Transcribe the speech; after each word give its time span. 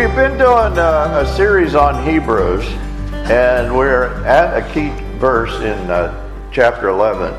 We've 0.00 0.16
been 0.16 0.38
doing 0.38 0.78
uh, 0.78 1.26
a 1.26 1.36
series 1.36 1.74
on 1.74 2.08
Hebrews, 2.08 2.64
and 3.28 3.76
we're 3.76 4.24
at 4.24 4.56
a 4.56 4.72
key 4.72 4.88
verse 5.18 5.52
in 5.56 5.90
uh, 5.90 6.48
chapter 6.50 6.88
11. 6.88 7.34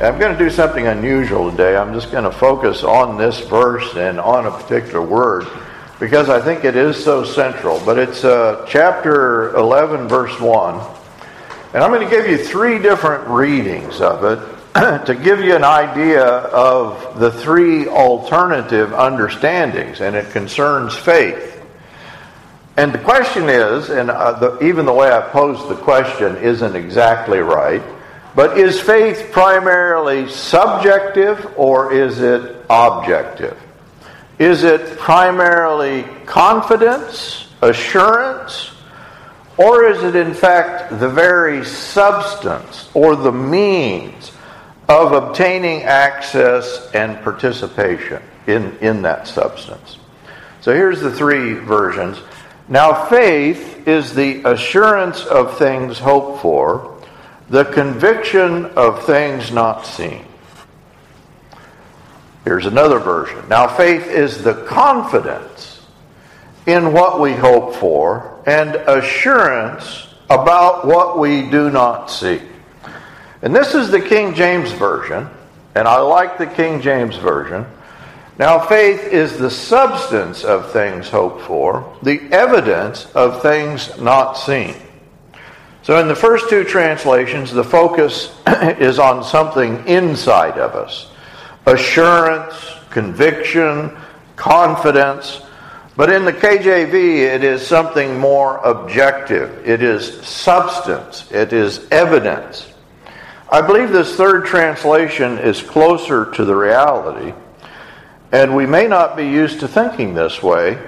I'm 0.00 0.18
going 0.18 0.36
to 0.36 0.38
do 0.38 0.50
something 0.50 0.88
unusual 0.88 1.52
today. 1.52 1.76
I'm 1.76 1.94
just 1.94 2.10
going 2.10 2.24
to 2.24 2.32
focus 2.32 2.82
on 2.82 3.16
this 3.16 3.38
verse 3.38 3.94
and 3.94 4.18
on 4.18 4.46
a 4.46 4.50
particular 4.50 5.00
word 5.00 5.46
because 6.00 6.28
I 6.28 6.40
think 6.40 6.64
it 6.64 6.74
is 6.74 6.96
so 6.96 7.22
central. 7.22 7.80
But 7.86 7.96
it's 7.96 8.24
uh, 8.24 8.66
chapter 8.68 9.54
11, 9.54 10.08
verse 10.08 10.36
1. 10.40 10.80
And 11.74 11.84
I'm 11.84 11.92
going 11.92 12.02
to 12.02 12.10
give 12.10 12.28
you 12.28 12.38
three 12.38 12.80
different 12.80 13.28
readings 13.28 14.00
of 14.00 14.24
it 14.24 14.38
to 15.06 15.14
give 15.14 15.44
you 15.44 15.54
an 15.54 15.62
idea 15.62 16.24
of 16.26 17.20
the 17.20 17.30
three 17.30 17.86
alternative 17.86 18.92
understandings, 18.94 20.00
and 20.00 20.16
it 20.16 20.32
concerns 20.32 20.96
faith. 20.96 21.49
And 22.80 22.94
the 22.94 22.98
question 22.98 23.50
is, 23.50 23.90
and 23.90 24.10
uh, 24.10 24.32
the, 24.40 24.64
even 24.64 24.86
the 24.86 24.92
way 24.94 25.12
I 25.12 25.20
posed 25.20 25.68
the 25.68 25.76
question 25.76 26.36
isn't 26.38 26.74
exactly 26.74 27.40
right, 27.40 27.82
but 28.34 28.56
is 28.56 28.80
faith 28.80 29.28
primarily 29.32 30.30
subjective 30.30 31.46
or 31.58 31.92
is 31.92 32.22
it 32.22 32.64
objective? 32.70 33.58
Is 34.38 34.64
it 34.64 34.96
primarily 34.98 36.04
confidence, 36.24 37.48
assurance, 37.60 38.70
or 39.58 39.84
is 39.84 40.02
it 40.02 40.16
in 40.16 40.32
fact 40.32 40.98
the 40.98 41.08
very 41.10 41.66
substance 41.66 42.88
or 42.94 43.14
the 43.14 43.30
means 43.30 44.32
of 44.88 45.12
obtaining 45.12 45.82
access 45.82 46.90
and 46.94 47.22
participation 47.22 48.22
in, 48.46 48.74
in 48.78 49.02
that 49.02 49.28
substance. 49.28 49.98
So 50.62 50.74
here's 50.74 51.00
the 51.00 51.12
three 51.12 51.54
versions. 51.54 52.18
Now, 52.70 53.06
faith 53.06 53.88
is 53.88 54.14
the 54.14 54.44
assurance 54.44 55.26
of 55.26 55.58
things 55.58 55.98
hoped 55.98 56.40
for, 56.40 57.02
the 57.48 57.64
conviction 57.64 58.64
of 58.64 59.04
things 59.04 59.50
not 59.50 59.84
seen. 59.84 60.24
Here's 62.44 62.66
another 62.66 63.00
version. 63.00 63.48
Now, 63.48 63.66
faith 63.66 64.06
is 64.06 64.44
the 64.44 64.54
confidence 64.66 65.84
in 66.64 66.92
what 66.92 67.18
we 67.18 67.32
hope 67.32 67.74
for 67.74 68.40
and 68.46 68.76
assurance 68.76 70.06
about 70.30 70.86
what 70.86 71.18
we 71.18 71.50
do 71.50 71.70
not 71.70 72.08
see. 72.08 72.40
And 73.42 73.54
this 73.54 73.74
is 73.74 73.90
the 73.90 74.00
King 74.00 74.32
James 74.34 74.70
Version, 74.70 75.28
and 75.74 75.88
I 75.88 75.98
like 75.98 76.38
the 76.38 76.46
King 76.46 76.80
James 76.80 77.16
Version. 77.16 77.66
Now, 78.40 78.58
faith 78.58 79.04
is 79.04 79.36
the 79.36 79.50
substance 79.50 80.44
of 80.44 80.72
things 80.72 81.10
hoped 81.10 81.42
for, 81.42 81.94
the 82.02 82.22
evidence 82.32 83.04
of 83.14 83.42
things 83.42 84.00
not 84.00 84.32
seen. 84.32 84.76
So, 85.82 86.00
in 86.00 86.08
the 86.08 86.14
first 86.14 86.48
two 86.48 86.64
translations, 86.64 87.52
the 87.52 87.62
focus 87.62 88.34
is 88.46 88.98
on 88.98 89.22
something 89.24 89.86
inside 89.86 90.58
of 90.58 90.74
us 90.74 91.10
assurance, 91.66 92.54
conviction, 92.88 93.94
confidence. 94.36 95.42
But 95.94 96.10
in 96.10 96.24
the 96.24 96.32
KJV, 96.32 97.18
it 97.18 97.44
is 97.44 97.66
something 97.66 98.18
more 98.18 98.56
objective. 98.64 99.68
It 99.68 99.82
is 99.82 100.26
substance, 100.26 101.30
it 101.30 101.52
is 101.52 101.86
evidence. 101.90 102.72
I 103.50 103.60
believe 103.60 103.90
this 103.90 104.16
third 104.16 104.46
translation 104.46 105.36
is 105.36 105.60
closer 105.60 106.30
to 106.32 106.44
the 106.46 106.56
reality, 106.56 107.34
and 108.32 108.54
we 108.54 108.66
may 108.66 108.86
not 108.86 109.16
be 109.16 109.24
used 109.24 109.60
to 109.60 109.68
thinking 109.68 110.14
this 110.14 110.42
way. 110.42 110.78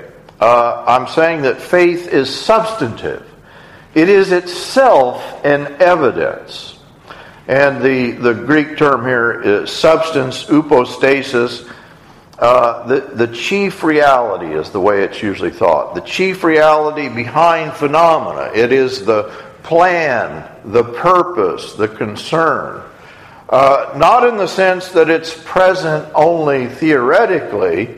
Uh, 0.41 0.84
I'm 0.86 1.06
saying 1.08 1.42
that 1.42 1.60
faith 1.60 2.08
is 2.08 2.34
substantive, 2.34 3.28
it 3.94 4.08
is 4.08 4.32
itself 4.32 5.44
an 5.44 5.81
evidence. 5.81 6.78
And 7.48 7.82
the, 7.82 8.12
the 8.12 8.34
Greek 8.34 8.78
term 8.78 9.04
here 9.04 9.42
is 9.42 9.70
substance, 9.70 10.44
upostasis. 10.44 11.69
Uh, 12.38 12.86
the, 12.86 13.00
the 13.00 13.26
chief 13.28 13.82
reality 13.82 14.47
is 14.47 14.70
the 14.70 14.81
way 14.81 15.02
it's 15.02 15.22
usually 15.22 15.50
thought. 15.50 15.94
The 15.94 16.00
chief 16.00 16.44
reality 16.44 17.08
behind 17.08 17.72
phenomena. 17.72 18.52
It 18.54 18.72
is 18.72 19.04
the 19.04 19.25
plan, 19.64 20.48
the 20.64 20.84
purpose, 20.84 21.75
the 21.75 21.88
concern. 21.88 22.82
Uh, 23.52 23.92
not 23.98 24.26
in 24.26 24.38
the 24.38 24.46
sense 24.46 24.88
that 24.92 25.10
it's 25.10 25.38
present 25.44 26.10
only 26.14 26.68
theoretically 26.68 27.94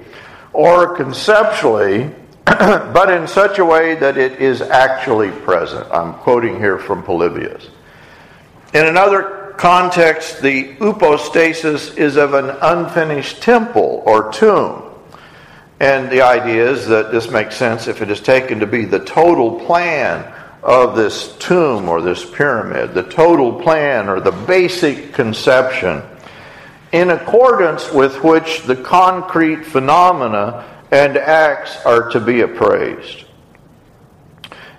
or 0.53 0.97
conceptually, 0.97 2.11
but 2.45 3.09
in 3.09 3.29
such 3.29 3.61
a 3.61 3.65
way 3.65 3.95
that 3.95 4.19
it 4.19 4.41
is 4.41 4.61
actually 4.61 5.31
present. 5.31 5.87
I'm 5.93 6.15
quoting 6.15 6.57
here 6.57 6.77
from 6.77 7.05
Polybius. 7.05 7.71
In 8.73 8.85
another 8.87 9.55
context, 9.57 10.43
the 10.43 10.75
upostasis 10.79 11.97
is 11.97 12.17
of 12.17 12.35
an 12.35 12.51
unfinished 12.61 13.41
temple 13.41 14.03
or 14.05 14.33
tomb. 14.33 14.83
And 15.79 16.11
the 16.11 16.23
idea 16.23 16.69
is 16.69 16.89
that 16.89 17.13
this 17.13 17.31
makes 17.31 17.57
sense 17.57 17.87
if 17.87 18.03
it 18.03 18.11
is 18.11 18.19
taken 18.19 18.59
to 18.59 18.67
be 18.67 18.87
the 18.87 19.05
total 19.05 19.61
plan 19.61 20.34
of 20.65 20.97
this 20.97 21.37
tomb 21.37 21.89
or 21.91 22.01
this 22.01 22.25
pyramid, 22.25 22.95
the 22.95 23.03
total 23.03 23.61
plan 23.61 24.09
or 24.09 24.19
the 24.19 24.33
basic 24.33 25.13
conception, 25.13 26.03
in 26.91 27.11
accordance 27.11 27.93
with 27.93 28.25
which 28.25 28.63
the 28.63 28.77
concrete 28.77 29.65
phenomena 29.65 30.65
and 30.91 31.19
acts 31.19 31.77
are 31.85 32.09
to 32.11 32.19
be 32.19 32.41
appraised. 32.41 33.25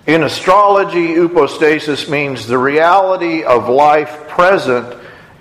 In 0.08 0.24
astrology, 0.24 1.14
upostasis 1.16 2.10
means 2.10 2.48
the 2.48 2.58
reality 2.58 3.44
of 3.44 3.70
life 3.70 4.28
present 4.28 4.96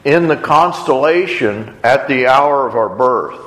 in 0.04 0.28
the 0.28 0.36
constellation 0.36 1.74
at 1.82 2.06
the 2.06 2.26
hour 2.26 2.66
of 2.68 2.74
our 2.74 2.94
birth. 2.94 3.40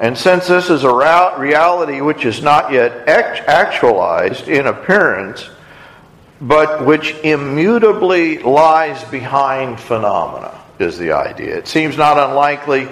And 0.00 0.16
since 0.16 0.46
this 0.46 0.70
is 0.70 0.84
a 0.84 0.94
reality 1.38 2.00
which 2.00 2.24
is 2.24 2.40
not 2.40 2.72
yet 2.72 3.08
actualized 3.08 4.48
in 4.48 4.66
appearance, 4.66 5.50
but 6.40 6.84
which 6.84 7.14
immutably 7.24 8.38
lies 8.38 9.02
behind 9.04 9.80
phenomena, 9.80 10.58
is 10.78 10.98
the 10.98 11.12
idea. 11.12 11.56
It 11.56 11.68
seems 11.68 11.96
not 11.96 12.18
unlikely 12.18 12.88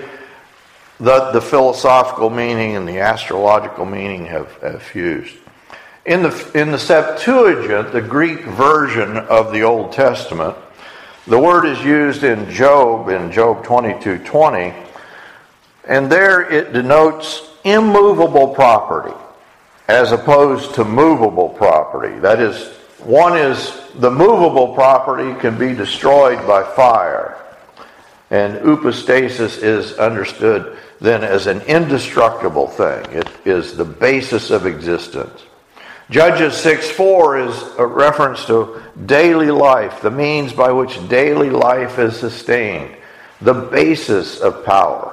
that 1.01 1.33
the 1.33 1.41
philosophical 1.41 2.31
meaning 2.31 2.77
and 2.77 2.89
the 2.89 3.01
astrological 3.01 3.85
meaning 3.85 4.27
have, 4.27 4.53
have 4.63 4.83
fused. 4.83 5.35
In 6.07 6.23
the, 6.23 6.51
in 6.55 6.71
the 6.71 6.79
Septuagint, 6.79 7.93
the 7.93 8.01
Greek 8.01 8.45
version 8.45 9.17
of 9.17 9.53
the 9.53 9.63
Old 9.63 9.93
Testament, 9.93 10.57
the 11.27 11.39
word 11.39 11.67
is 11.67 11.83
used 11.83 12.23
in 12.23 12.49
Job, 12.51 13.09
in 13.09 13.33
Job 13.33 13.65
22 13.65 14.19
20, 14.19 14.73
and 15.89 16.11
there 16.11 16.49
it 16.51 16.73
denotes 16.73 17.51
immovable 17.65 18.55
property 18.55 19.15
as 19.89 20.13
opposed 20.13 20.75
to 20.75 20.85
movable 20.85 21.49
property. 21.49 22.19
That 22.21 22.41
is, 22.41 22.76
one 23.07 23.39
is 23.39 23.81
the 23.95 24.11
movable 24.11 24.75
property 24.75 25.39
can 25.41 25.57
be 25.57 25.73
destroyed 25.75 26.45
by 26.47 26.65
fire. 26.75 27.41
And 28.31 28.59
upostasis 28.59 29.63
is 29.63 29.93
understood 29.93 30.77
then 31.01 31.23
as 31.23 31.47
an 31.47 31.61
indestructible 31.63 32.67
thing. 32.67 33.05
It 33.13 33.29
is 33.45 33.77
the 33.77 33.85
basis 33.85 34.51
of 34.51 34.67
existence. 34.67 35.45
Judges 36.11 36.57
6 36.57 36.91
4 36.91 37.39
is 37.39 37.63
a 37.79 37.87
reference 37.87 38.45
to 38.47 38.83
daily 39.07 39.51
life, 39.51 40.01
the 40.01 40.11
means 40.11 40.53
by 40.53 40.73
which 40.73 41.09
daily 41.09 41.51
life 41.51 41.99
is 41.99 42.19
sustained, 42.19 42.97
the 43.41 43.55
basis 43.55 44.41
of 44.41 44.65
power. 44.65 45.13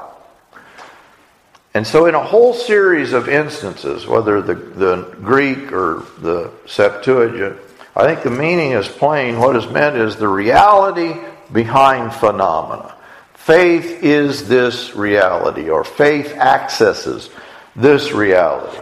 And 1.75 1.85
so, 1.85 2.05
in 2.05 2.13
a 2.13 2.23
whole 2.23 2.53
series 2.53 3.13
of 3.13 3.27
instances, 3.27 4.05
whether 4.05 4.41
the, 4.41 4.53
the 4.53 5.15
Greek 5.23 5.71
or 5.71 6.05
the 6.19 6.51
Septuagint, 6.67 7.57
I 7.95 8.05
think 8.05 8.23
the 8.23 8.31
meaning 8.31 8.71
is 8.71 8.87
plain. 8.87 9.39
What 9.39 9.55
is 9.55 9.67
meant 9.67 9.95
is 9.95 10.15
the 10.15 10.27
reality 10.27 11.13
behind 11.51 12.13
phenomena. 12.13 12.95
Faith 13.35 14.03
is 14.03 14.47
this 14.47 14.95
reality, 14.95 15.69
or 15.69 15.83
faith 15.83 16.33
accesses 16.33 17.29
this 17.75 18.11
reality. 18.11 18.81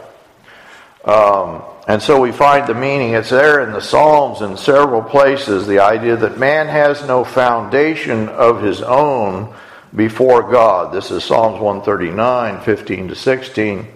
Um, 1.03 1.63
and 1.87 2.01
so 2.01 2.21
we 2.21 2.31
find 2.31 2.67
the 2.67 2.75
meaning. 2.75 3.13
It's 3.13 3.31
there 3.31 3.61
in 3.61 3.73
the 3.73 3.81
Psalms 3.81 4.41
in 4.41 4.55
several 4.55 5.01
places 5.01 5.65
the 5.65 5.79
idea 5.79 6.15
that 6.15 6.37
man 6.37 6.67
has 6.67 7.05
no 7.05 7.23
foundation 7.23 8.29
of 8.29 8.61
his 8.61 8.81
own 8.81 9.53
before 9.95 10.49
God. 10.49 10.93
This 10.93 11.11
is 11.11 11.23
Psalms 11.23 11.59
139, 11.59 12.61
15 12.61 13.07
to 13.09 13.15
16. 13.15 13.87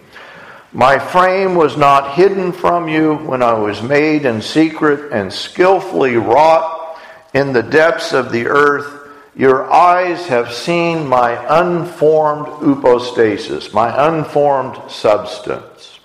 My 0.75 0.99
frame 0.99 1.55
was 1.55 1.77
not 1.77 2.15
hidden 2.15 2.51
from 2.51 2.89
you 2.89 3.15
when 3.15 3.41
I 3.41 3.53
was 3.53 3.81
made 3.81 4.25
in 4.25 4.41
secret 4.41 5.13
and 5.13 5.31
skillfully 5.31 6.17
wrought 6.17 6.99
in 7.33 7.53
the 7.53 7.63
depths 7.63 8.11
of 8.11 8.29
the 8.29 8.47
earth. 8.47 9.07
Your 9.37 9.71
eyes 9.71 10.27
have 10.27 10.53
seen 10.53 11.07
my 11.07 11.31
unformed 11.61 12.47
upostasis, 12.61 13.71
my 13.73 14.09
unformed 14.09 14.91
substance. 14.91 15.97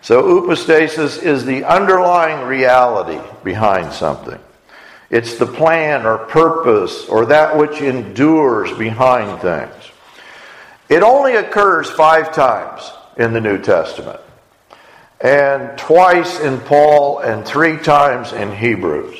So, 0.00 0.42
upostasis 0.42 1.20
is 1.20 1.44
the 1.44 1.64
underlying 1.64 2.46
reality 2.46 3.18
behind 3.42 3.92
something. 3.92 4.38
It's 5.10 5.38
the 5.38 5.46
plan 5.46 6.06
or 6.06 6.18
purpose 6.18 7.06
or 7.06 7.26
that 7.26 7.56
which 7.56 7.80
endures 7.80 8.70
behind 8.78 9.42
things. 9.42 9.90
It 10.88 11.02
only 11.02 11.34
occurs 11.34 11.90
five 11.90 12.32
times 12.32 12.88
in 13.16 13.32
the 13.32 13.40
New 13.40 13.58
Testament, 13.58 14.20
and 15.20 15.76
twice 15.78 16.40
in 16.40 16.60
Paul, 16.60 17.18
and 17.20 17.44
three 17.44 17.78
times 17.78 18.32
in 18.32 18.54
Hebrews. 18.54 19.18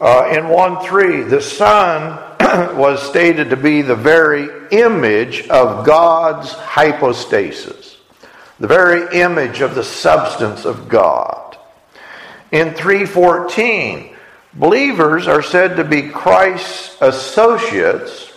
Uh, 0.00 0.32
in 0.36 0.48
1 0.48 0.84
3, 0.84 1.22
the 1.22 1.40
Son 1.40 2.18
was 2.76 3.00
stated 3.08 3.50
to 3.50 3.56
be 3.56 3.82
the 3.82 3.94
very 3.94 4.48
image 4.72 5.46
of 5.48 5.86
God's 5.86 6.50
hypostasis, 6.52 7.98
the 8.58 8.66
very 8.66 9.16
image 9.20 9.60
of 9.60 9.76
the 9.76 9.84
substance 9.84 10.64
of 10.64 10.88
God. 10.88 11.56
In 12.50 12.74
314, 12.74 14.16
believers 14.54 15.28
are 15.28 15.42
said 15.42 15.76
to 15.76 15.84
be 15.84 16.08
Christ's 16.08 16.96
associates 17.00 18.31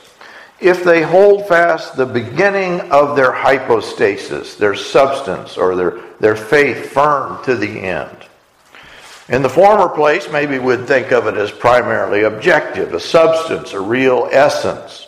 if 0.60 0.84
they 0.84 1.02
hold 1.02 1.48
fast 1.48 1.96
the 1.96 2.06
beginning 2.06 2.80
of 2.92 3.16
their 3.16 3.32
hypostasis, 3.32 4.56
their 4.56 4.76
substance, 4.76 5.58
or 5.58 5.76
their, 5.76 6.00
their 6.20 6.36
faith 6.36 6.92
firm 6.92 7.44
to 7.44 7.56
the 7.56 7.80
end. 7.82 8.18
In 9.28 9.42
the 9.42 9.50
former 9.50 9.90
place, 9.90 10.32
maybe 10.32 10.60
we'd 10.60 10.88
think 10.88 11.12
of 11.12 11.28
it 11.28 11.36
as 11.36 11.52
primarily 11.52 12.24
objective, 12.24 12.94
a 12.94 13.00
substance, 13.00 13.74
a 13.74 13.80
real 13.80 14.30
essence. 14.32 15.08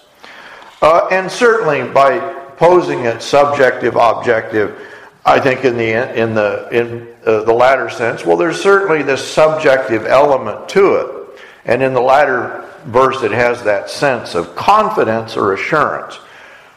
Uh, 0.81 1.07
and 1.11 1.31
certainly 1.31 1.87
by 1.91 2.19
posing 2.57 3.05
it 3.05 3.21
subjective, 3.21 3.95
objective, 3.95 4.81
I 5.25 5.39
think 5.39 5.65
in 5.65 5.77
the 5.77 6.19
in 6.19 6.33
the 6.33 6.67
in 6.71 7.07
uh, 7.25 7.43
the 7.43 7.53
latter 7.53 7.89
sense, 7.89 8.25
well, 8.25 8.37
there's 8.37 8.61
certainly 8.61 9.03
this 9.03 9.25
subjective 9.25 10.05
element 10.05 10.69
to 10.69 10.95
it, 10.95 11.16
and 11.67 11.83
in 11.83 11.93
the 11.93 12.01
latter 12.01 12.65
verse, 12.85 13.21
it 13.21 13.31
has 13.31 13.63
that 13.63 13.89
sense 13.89 14.33
of 14.33 14.55
confidence 14.55 15.35
or 15.35 15.53
assurance. 15.53 16.17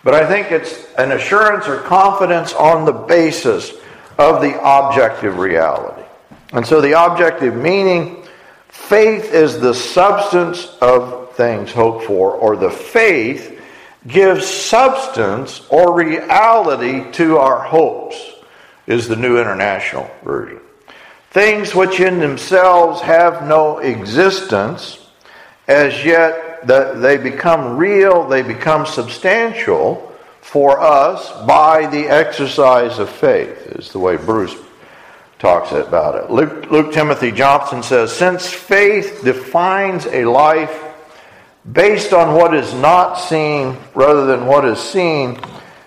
But 0.03 0.15
I 0.15 0.27
think 0.27 0.51
it's 0.51 0.93
an 0.95 1.13
assurance 1.13 1.69
or 1.69 1.79
confidence 1.81 2.53
on 2.53 2.85
the 2.85 2.93
basis 2.93 3.73
of 4.19 4.43
the 4.43 4.59
objective 4.61 5.39
reality. 5.39 6.03
And 6.53 6.67
so 6.67 6.81
the 6.81 7.03
objective 7.05 7.55
meaning, 7.55 8.25
faith 8.69 9.33
is 9.33 9.61
the 9.61 9.75
substance 9.75 10.77
of 10.81 11.35
things 11.37 11.71
hoped 11.71 12.05
for, 12.07 12.33
or 12.33 12.57
the 12.57 12.71
faith 12.71 13.61
gives 14.07 14.47
substance 14.47 15.65
or 15.69 15.95
reality 15.95 17.11
to 17.13 17.37
our 17.37 17.63
hopes, 17.63 18.17
is 18.87 19.07
the 19.07 19.17
New 19.17 19.39
International 19.39 20.11
Version. 20.25 20.61
Things 21.31 21.75
which 21.77 22.01
in 22.01 22.19
themselves 22.19 23.01
have 23.03 23.47
no 23.47 23.79
existence, 23.79 24.99
as 25.69 26.05
yet 26.05 26.67
they 26.67 27.17
become 27.19 27.77
real, 27.77 28.27
they 28.27 28.43
become 28.43 28.85
substantial 28.85 30.13
for 30.41 30.81
us 30.81 31.31
by 31.47 31.87
the 31.87 32.09
exercise 32.09 32.99
of 32.99 33.09
faith, 33.09 33.67
is 33.79 33.93
the 33.93 33.99
way 34.01 34.17
Bruce 34.17 34.57
talks 35.39 35.71
about 35.71 36.17
it. 36.17 36.31
Luke, 36.31 36.69
Luke 36.71 36.93
Timothy 36.93 37.31
Johnson 37.31 37.85
says 37.85 38.13
Since 38.13 38.53
faith 38.53 39.21
defines 39.23 40.07
a 40.07 40.25
life 40.25 40.85
based 41.71 42.13
on 42.13 42.35
what 42.35 42.55
is 42.55 42.75
not 42.75 43.15
seen 43.15 43.77
rather 43.95 44.27
than 44.27 44.47
what 44.47 44.65
is 44.65 44.81
seen, 44.81 45.39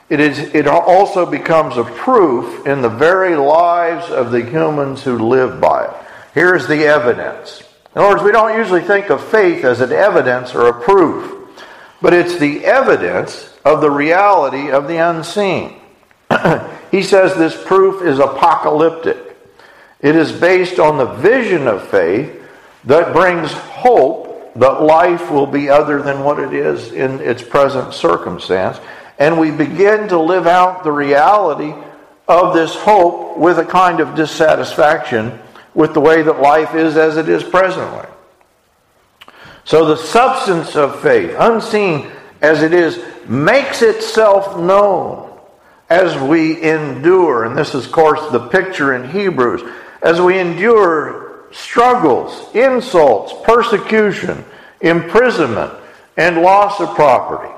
it, 0.10 0.20
is, 0.20 0.40
it 0.40 0.68
also 0.68 1.26
becomes 1.26 1.78
a 1.78 1.84
proof 1.84 2.68
in 2.68 2.82
the 2.82 2.90
very 2.90 3.36
lives 3.36 4.10
of 4.10 4.32
the 4.32 4.44
humans 4.44 5.04
who 5.04 5.18
live 5.18 5.62
by 5.62 5.86
it. 5.86 5.94
Here's 6.34 6.68
the 6.68 6.86
evidence. 6.86 7.64
In 7.96 8.02
other 8.02 8.16
words, 8.16 8.24
we 8.24 8.32
don't 8.32 8.58
usually 8.58 8.82
think 8.82 9.10
of 9.10 9.24
faith 9.24 9.64
as 9.64 9.82
an 9.82 9.92
evidence 9.92 10.56
or 10.56 10.68
a 10.68 10.82
proof, 10.82 11.56
but 12.02 12.14
it's 12.14 12.38
the 12.38 12.66
evidence 12.66 13.54
of 13.64 13.82
the 13.82 13.92
reality 13.92 14.72
of 14.72 14.88
the 14.88 14.98
unseen. 14.98 15.80
he 16.92 17.04
says 17.04 17.36
this 17.36 17.62
proof 17.66 18.02
is 18.04 18.20
apocalyptic. 18.20 19.18
It 20.02 20.16
is 20.16 20.32
based 20.32 20.80
on 20.80 20.98
the 20.98 21.06
vision 21.06 21.68
of 21.68 21.88
faith 21.88 22.42
that 22.86 23.14
brings 23.14 23.52
hope 23.52 24.54
that 24.56 24.82
life 24.82 25.32
will 25.32 25.48
be 25.48 25.70
other 25.70 26.02
than 26.02 26.24
what 26.24 26.40
it 26.40 26.54
is 26.54 26.92
in 26.92 27.20
its 27.22 27.42
present 27.42 27.94
circumstance. 27.94 28.80
And 29.18 29.40
we 29.40 29.52
begin 29.52 30.08
to 30.10 30.20
live 30.20 30.48
out 30.48 30.84
the 30.84 30.92
reality 30.92 31.74
of 32.28 32.54
this 32.54 32.76
hope 32.76 33.38
with 33.38 33.60
a 33.60 33.66
kind 33.66 34.00
of 34.00 34.16
dissatisfaction 34.16 35.40
with 35.74 35.94
the 35.94 36.00
way 36.00 36.22
that 36.22 36.40
life 36.42 36.76
is 36.76 36.98
as 36.98 37.18
it 37.18 37.30
is 37.30 37.44
presently. 37.44 38.08
So 39.66 39.86
the 39.86 39.98
substance 39.98 40.76
of 40.76 41.02
faith, 41.02 41.36
unseen 41.38 42.12
as 42.42 42.64
it 42.64 42.74
is, 42.74 43.04
makes 43.28 43.82
itself 43.82 44.60
known 44.60 45.40
as 45.90 46.18
we 46.18 46.62
endure. 46.62 47.46
And 47.46 47.58
this 47.58 47.74
is, 47.74 47.86
of 47.86 47.92
course, 47.92 48.32
the 48.32 48.48
picture 48.48 48.94
in 48.94 49.10
Hebrews 49.10 49.62
as 50.02 50.20
we 50.20 50.40
endure 50.40 51.48
struggles, 51.52 52.54
insults, 52.56 53.34
persecution, 53.44 54.44
imprisonment, 54.82 55.74
and 56.18 56.42
loss 56.42 56.82
of 56.82 56.94
property. 56.96 57.53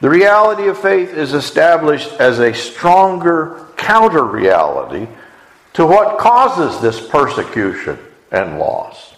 The 0.00 0.08
reality 0.08 0.68
of 0.68 0.78
faith 0.78 1.12
is 1.12 1.34
established 1.34 2.10
as 2.12 2.38
a 2.38 2.54
stronger 2.54 3.66
counter 3.76 4.24
reality 4.24 5.06
to 5.74 5.86
what 5.86 6.18
causes 6.18 6.80
this 6.80 7.06
persecution 7.06 7.98
and 8.30 8.58
loss. 8.58 9.14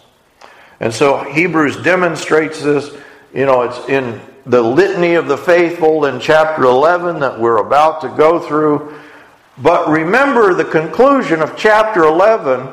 And 0.81 0.93
so 0.93 1.19
Hebrews 1.19 1.83
demonstrates 1.83 2.63
this. 2.63 2.95
You 3.33 3.47
know, 3.47 3.63
it's 3.63 3.89
in 3.89 4.21
the 4.45 4.61
litany 4.61 5.15
of 5.15 5.29
the 5.29 5.39
faithful 5.39 6.07
in 6.07 6.19
chapter 6.19 6.65
11 6.65 7.21
that 7.21 7.39
we're 7.39 7.59
about 7.59 8.01
to 8.01 8.09
go 8.09 8.41
through. 8.41 8.95
But 9.59 9.89
remember 9.89 10.55
the 10.55 10.65
conclusion 10.65 11.41
of 11.41 11.57
chapter 11.57 12.03
11 12.03 12.73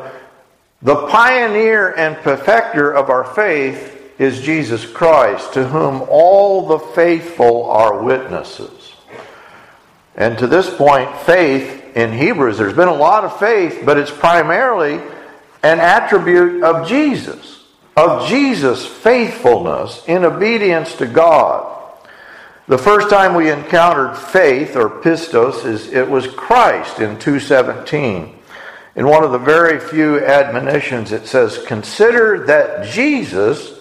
the 0.81 1.07
pioneer 1.07 1.93
and 1.97 2.15
perfecter 2.17 2.91
of 2.91 3.09
our 3.09 3.25
faith 3.25 3.98
is 4.19 4.41
Jesus 4.41 4.85
Christ, 4.85 5.53
to 5.53 5.67
whom 5.67 6.03
all 6.09 6.67
the 6.67 6.79
faithful 6.79 7.65
are 7.65 8.03
witnesses. 8.03 8.93
And 10.15 10.37
to 10.39 10.47
this 10.47 10.69
point, 10.75 11.17
faith 11.19 11.95
in 11.95 12.11
Hebrews, 12.11 12.57
there's 12.57 12.75
been 12.75 12.89
a 12.89 12.93
lot 12.93 13.23
of 13.23 13.39
faith, 13.39 13.83
but 13.85 13.97
it's 13.97 14.11
primarily 14.11 14.95
an 15.63 15.79
attribute 15.79 16.63
of 16.63 16.87
Jesus, 16.87 17.63
of 17.95 18.27
Jesus' 18.27 18.85
faithfulness 18.85 20.03
in 20.05 20.25
obedience 20.25 20.95
to 20.97 21.07
God. 21.07 21.77
The 22.67 22.77
first 22.77 23.09
time 23.09 23.33
we 23.33 23.49
encountered 23.49 24.15
faith 24.17 24.75
or 24.75 24.89
pistos 25.01 25.65
is 25.65 25.87
it 25.91 26.07
was 26.07 26.27
Christ 26.27 26.99
in 26.99 27.17
217. 27.17 28.35
In 28.95 29.07
one 29.07 29.23
of 29.23 29.31
the 29.31 29.39
very 29.39 29.79
few 29.79 30.23
admonitions 30.23 31.13
it 31.13 31.25
says 31.25 31.63
consider 31.65 32.45
that 32.45 32.85
Jesus 32.85 33.78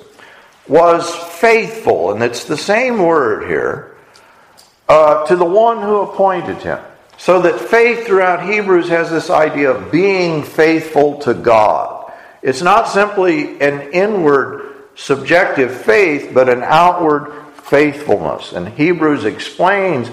was 0.68 1.14
faithful 1.14 2.12
and 2.12 2.22
it's 2.22 2.44
the 2.44 2.56
same 2.56 2.98
word 2.98 3.48
here 3.48 3.96
uh, 4.88 5.26
to 5.26 5.36
the 5.36 5.44
one 5.44 5.82
who 5.82 6.00
appointed 6.00 6.58
him. 6.58 6.78
So 7.16 7.42
that 7.42 7.58
faith 7.58 8.06
throughout 8.06 8.48
Hebrews 8.48 8.88
has 8.88 9.10
this 9.10 9.28
idea 9.28 9.72
of 9.72 9.90
being 9.90 10.44
faithful 10.44 11.18
to 11.20 11.34
God. 11.34 12.12
It's 12.42 12.62
not 12.62 12.88
simply 12.88 13.60
an 13.60 13.92
inward 13.92 14.68
subjective 14.94 15.80
faith, 15.82 16.30
but 16.32 16.48
an 16.48 16.62
outward 16.62 17.32
faithfulness. 17.64 18.52
And 18.52 18.68
Hebrews 18.68 19.24
explains 19.24 20.10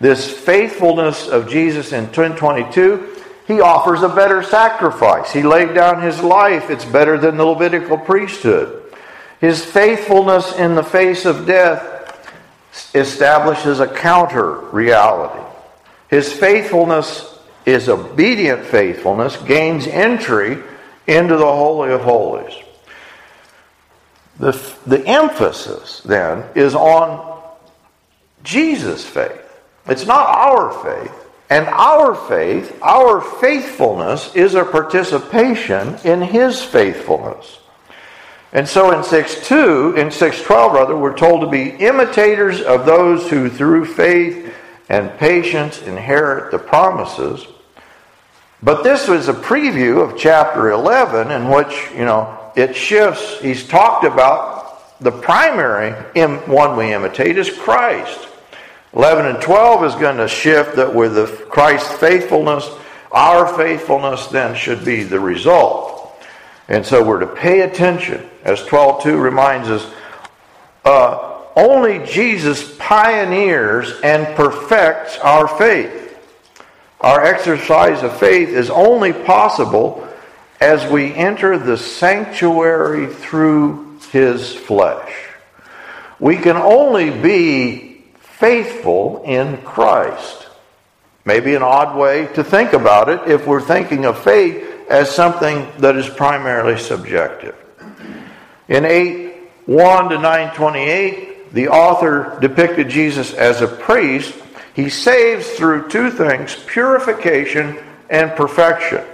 this 0.00 0.30
faithfulness 0.30 1.28
of 1.28 1.48
Jesus 1.48 1.92
in 1.92 2.04
1022. 2.04 3.16
He 3.46 3.60
offers 3.60 4.02
a 4.02 4.08
better 4.08 4.42
sacrifice. 4.42 5.32
He 5.32 5.42
laid 5.42 5.74
down 5.74 6.02
his 6.02 6.20
life. 6.20 6.70
It's 6.70 6.84
better 6.84 7.18
than 7.18 7.36
the 7.36 7.44
Levitical 7.44 7.98
priesthood. 7.98 8.77
His 9.40 9.64
faithfulness 9.64 10.56
in 10.56 10.74
the 10.74 10.82
face 10.82 11.24
of 11.24 11.46
death 11.46 11.94
establishes 12.94 13.80
a 13.80 13.86
counter 13.86 14.60
reality. 14.70 15.42
His 16.08 16.32
faithfulness 16.32 17.38
is 17.66 17.88
obedient 17.88 18.64
faithfulness, 18.64 19.36
gains 19.36 19.86
entry 19.86 20.62
into 21.06 21.36
the 21.36 21.46
Holy 21.46 21.92
of 21.92 22.00
Holies. 22.00 22.54
The, 24.38 24.52
the 24.86 25.04
emphasis 25.06 26.00
then 26.00 26.44
is 26.54 26.74
on 26.74 27.42
Jesus' 28.42 29.04
faith. 29.04 29.44
It's 29.86 30.06
not 30.06 30.26
our 30.26 30.72
faith. 30.84 31.12
And 31.50 31.66
our 31.66 32.14
faith, 32.14 32.78
our 32.82 33.20
faithfulness, 33.20 34.34
is 34.34 34.54
a 34.54 34.64
participation 34.64 35.96
in 36.04 36.20
his 36.20 36.62
faithfulness. 36.62 37.58
And 38.52 38.66
so 38.66 38.92
in 38.92 39.00
6.2, 39.00 39.98
in 39.98 40.08
6.12 40.08 40.72
rather, 40.72 40.96
we're 40.96 41.16
told 41.16 41.42
to 41.42 41.46
be 41.46 41.70
imitators 41.70 42.60
of 42.62 42.86
those 42.86 43.28
who 43.28 43.50
through 43.50 43.84
faith 43.84 44.54
and 44.88 45.16
patience 45.18 45.82
inherit 45.82 46.50
the 46.50 46.58
promises. 46.58 47.46
But 48.62 48.82
this 48.82 49.06
was 49.06 49.28
a 49.28 49.34
preview 49.34 50.02
of 50.02 50.18
chapter 50.18 50.70
11 50.70 51.30
in 51.30 51.48
which, 51.48 51.90
you 51.92 52.04
know, 52.04 52.52
it 52.56 52.74
shifts. 52.74 53.38
He's 53.40 53.68
talked 53.68 54.04
about 54.04 54.98
the 55.00 55.12
primary 55.12 55.92
one 56.46 56.76
we 56.76 56.92
imitate 56.92 57.38
is 57.38 57.50
Christ. 57.50 58.28
11 58.94 59.26
and 59.26 59.40
12 59.42 59.84
is 59.84 59.94
going 59.94 60.16
to 60.16 60.26
shift 60.26 60.74
that 60.76 60.92
with 60.92 61.14
the 61.14 61.26
Christ's 61.50 61.92
faithfulness, 61.98 62.68
our 63.12 63.46
faithfulness 63.56 64.26
then 64.28 64.56
should 64.56 64.84
be 64.84 65.04
the 65.04 65.20
result. 65.20 65.97
And 66.68 66.84
so 66.84 67.02
we're 67.02 67.20
to 67.20 67.26
pay 67.26 67.62
attention. 67.62 68.28
As 68.44 68.60
12.2 68.60 69.20
reminds 69.20 69.68
us, 69.68 69.90
uh, 70.84 71.42
only 71.56 72.04
Jesus 72.06 72.76
pioneers 72.78 73.92
and 74.02 74.36
perfects 74.36 75.18
our 75.18 75.48
faith. 75.48 76.16
Our 77.00 77.24
exercise 77.24 78.02
of 78.02 78.18
faith 78.18 78.50
is 78.50 78.70
only 78.70 79.12
possible 79.12 80.06
as 80.60 80.88
we 80.90 81.14
enter 81.14 81.58
the 81.58 81.76
sanctuary 81.76 83.06
through 83.06 83.98
his 84.10 84.54
flesh. 84.54 85.12
We 86.20 86.36
can 86.36 86.56
only 86.56 87.10
be 87.10 88.04
faithful 88.18 89.22
in 89.24 89.58
Christ. 89.58 90.48
Maybe 91.24 91.54
an 91.54 91.62
odd 91.62 91.96
way 91.96 92.26
to 92.34 92.44
think 92.44 92.72
about 92.72 93.08
it 93.08 93.30
if 93.30 93.46
we're 93.46 93.60
thinking 93.60 94.04
of 94.04 94.22
faith 94.22 94.67
as 94.90 95.10
something 95.10 95.68
that 95.78 95.96
is 95.96 96.08
primarily 96.08 96.78
subjective. 96.78 97.54
In 98.68 98.84
8 98.84 99.34
1 99.66 100.08
to 100.10 100.16
928, 100.16 101.52
the 101.52 101.68
author 101.68 102.38
depicted 102.40 102.88
Jesus 102.88 103.34
as 103.34 103.60
a 103.60 103.66
priest 103.66 104.34
he 104.78 104.88
saves 104.90 105.50
through 105.50 105.88
two 105.88 106.08
things 106.08 106.54
purification 106.66 107.78
and 108.08 108.30
perfection. 108.36 109.04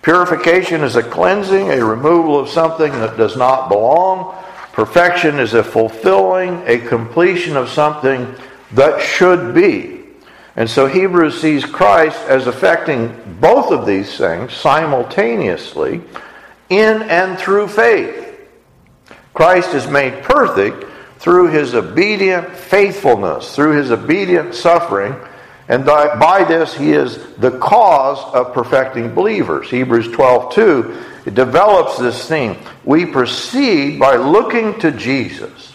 Purification 0.00 0.84
is 0.84 0.94
a 0.94 1.02
cleansing, 1.02 1.72
a 1.72 1.84
removal 1.84 2.38
of 2.38 2.48
something 2.48 2.92
that 2.92 3.16
does 3.16 3.36
not 3.36 3.68
belong. 3.68 4.32
Perfection 4.72 5.40
is 5.40 5.54
a 5.54 5.64
fulfilling, 5.64 6.62
a 6.66 6.78
completion 6.78 7.56
of 7.56 7.68
something 7.68 8.32
that 8.74 9.02
should 9.02 9.56
be. 9.56 9.95
And 10.56 10.68
so 10.68 10.86
Hebrews 10.86 11.40
sees 11.40 11.66
Christ 11.66 12.18
as 12.28 12.46
affecting 12.46 13.14
both 13.40 13.70
of 13.70 13.84
these 13.84 14.16
things 14.16 14.54
simultaneously 14.54 16.00
in 16.70 17.02
and 17.02 17.38
through 17.38 17.68
faith. 17.68 18.40
Christ 19.34 19.74
is 19.74 19.86
made 19.86 20.22
perfect 20.22 20.84
through 21.18 21.48
his 21.48 21.74
obedient 21.74 22.56
faithfulness, 22.56 23.54
through 23.54 23.76
his 23.76 23.90
obedient 23.90 24.54
suffering, 24.54 25.14
and 25.68 25.84
by 25.84 26.44
this 26.48 26.74
he 26.74 26.92
is 26.92 27.18
the 27.36 27.58
cause 27.58 28.18
of 28.34 28.54
perfecting 28.54 29.14
believers. 29.14 29.68
Hebrews 29.68 30.08
12 30.08 30.54
2 30.54 31.04
it 31.26 31.34
develops 31.34 31.98
this 31.98 32.28
theme. 32.28 32.56
We 32.84 33.04
proceed 33.04 33.98
by 33.98 34.14
looking 34.14 34.78
to 34.78 34.92
Jesus, 34.92 35.72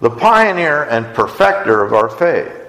the 0.00 0.10
pioneer 0.10 0.84
and 0.84 1.14
perfecter 1.14 1.82
of 1.82 1.94
our 1.94 2.10
faith. 2.10 2.65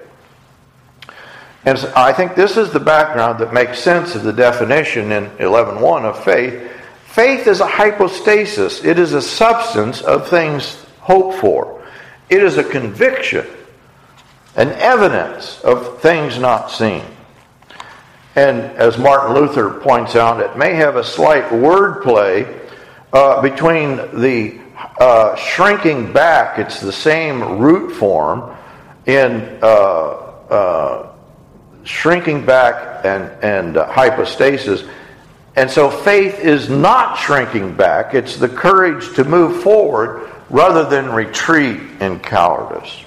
And 1.67 1.77
I 1.97 2.13
think 2.13 2.33
this 2.33 2.55
is 2.55 2.71
the 2.71 2.79
background 2.79 3.39
that 3.39 3.51
makes 3.51 3.79
sense 3.79 4.15
of 4.15 4.23
the 4.23 4.31
definition 4.31 5.11
in 5.11 5.25
11.1 5.31 6.05
of 6.05 6.23
faith. 6.23 6.71
Faith 7.07 7.45
is 7.45 7.59
a 7.59 7.67
hypostasis. 7.67 8.85
It 8.85 8.97
is 8.97 9.11
a 9.11 9.21
substance 9.21 9.99
of 9.99 10.29
things 10.29 10.85
hoped 11.01 11.39
for. 11.41 11.85
It 12.29 12.41
is 12.41 12.57
a 12.57 12.63
conviction, 12.63 13.45
an 14.55 14.69
evidence 14.79 15.59
of 15.59 15.99
things 15.99 16.39
not 16.39 16.71
seen. 16.71 17.03
And 18.37 18.61
as 18.77 18.97
Martin 18.97 19.35
Luther 19.35 19.71
points 19.81 20.15
out, 20.15 20.39
it 20.39 20.57
may 20.57 20.73
have 20.75 20.95
a 20.95 21.03
slight 21.03 21.43
wordplay 21.49 22.65
uh, 23.11 23.41
between 23.41 23.97
the 24.21 24.57
uh, 25.01 25.35
shrinking 25.35 26.13
back, 26.13 26.59
it's 26.59 26.79
the 26.79 26.93
same 26.93 27.59
root 27.59 27.91
form 27.91 28.55
in 29.05 29.59
uh, 29.61 30.23
uh 30.47 31.16
shrinking 31.87 32.45
back 32.45 33.05
and, 33.05 33.31
and 33.43 33.77
uh, 33.77 33.87
hypostasis. 33.91 34.83
And 35.55 35.71
so 35.71 35.89
faith 35.89 36.39
is 36.39 36.69
not 36.69 37.17
shrinking 37.17 37.75
back, 37.75 38.13
it's 38.13 38.37
the 38.37 38.49
courage 38.49 39.15
to 39.15 39.23
move 39.23 39.63
forward 39.63 40.29
rather 40.49 40.87
than 40.87 41.11
retreat 41.11 41.79
in 41.99 42.19
cowardice. 42.19 43.03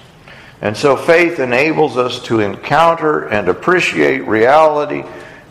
And 0.61 0.75
so 0.75 0.95
faith 0.95 1.39
enables 1.39 1.97
us 1.97 2.21
to 2.23 2.39
encounter 2.39 3.27
and 3.29 3.47
appreciate 3.47 4.27
reality 4.27 5.03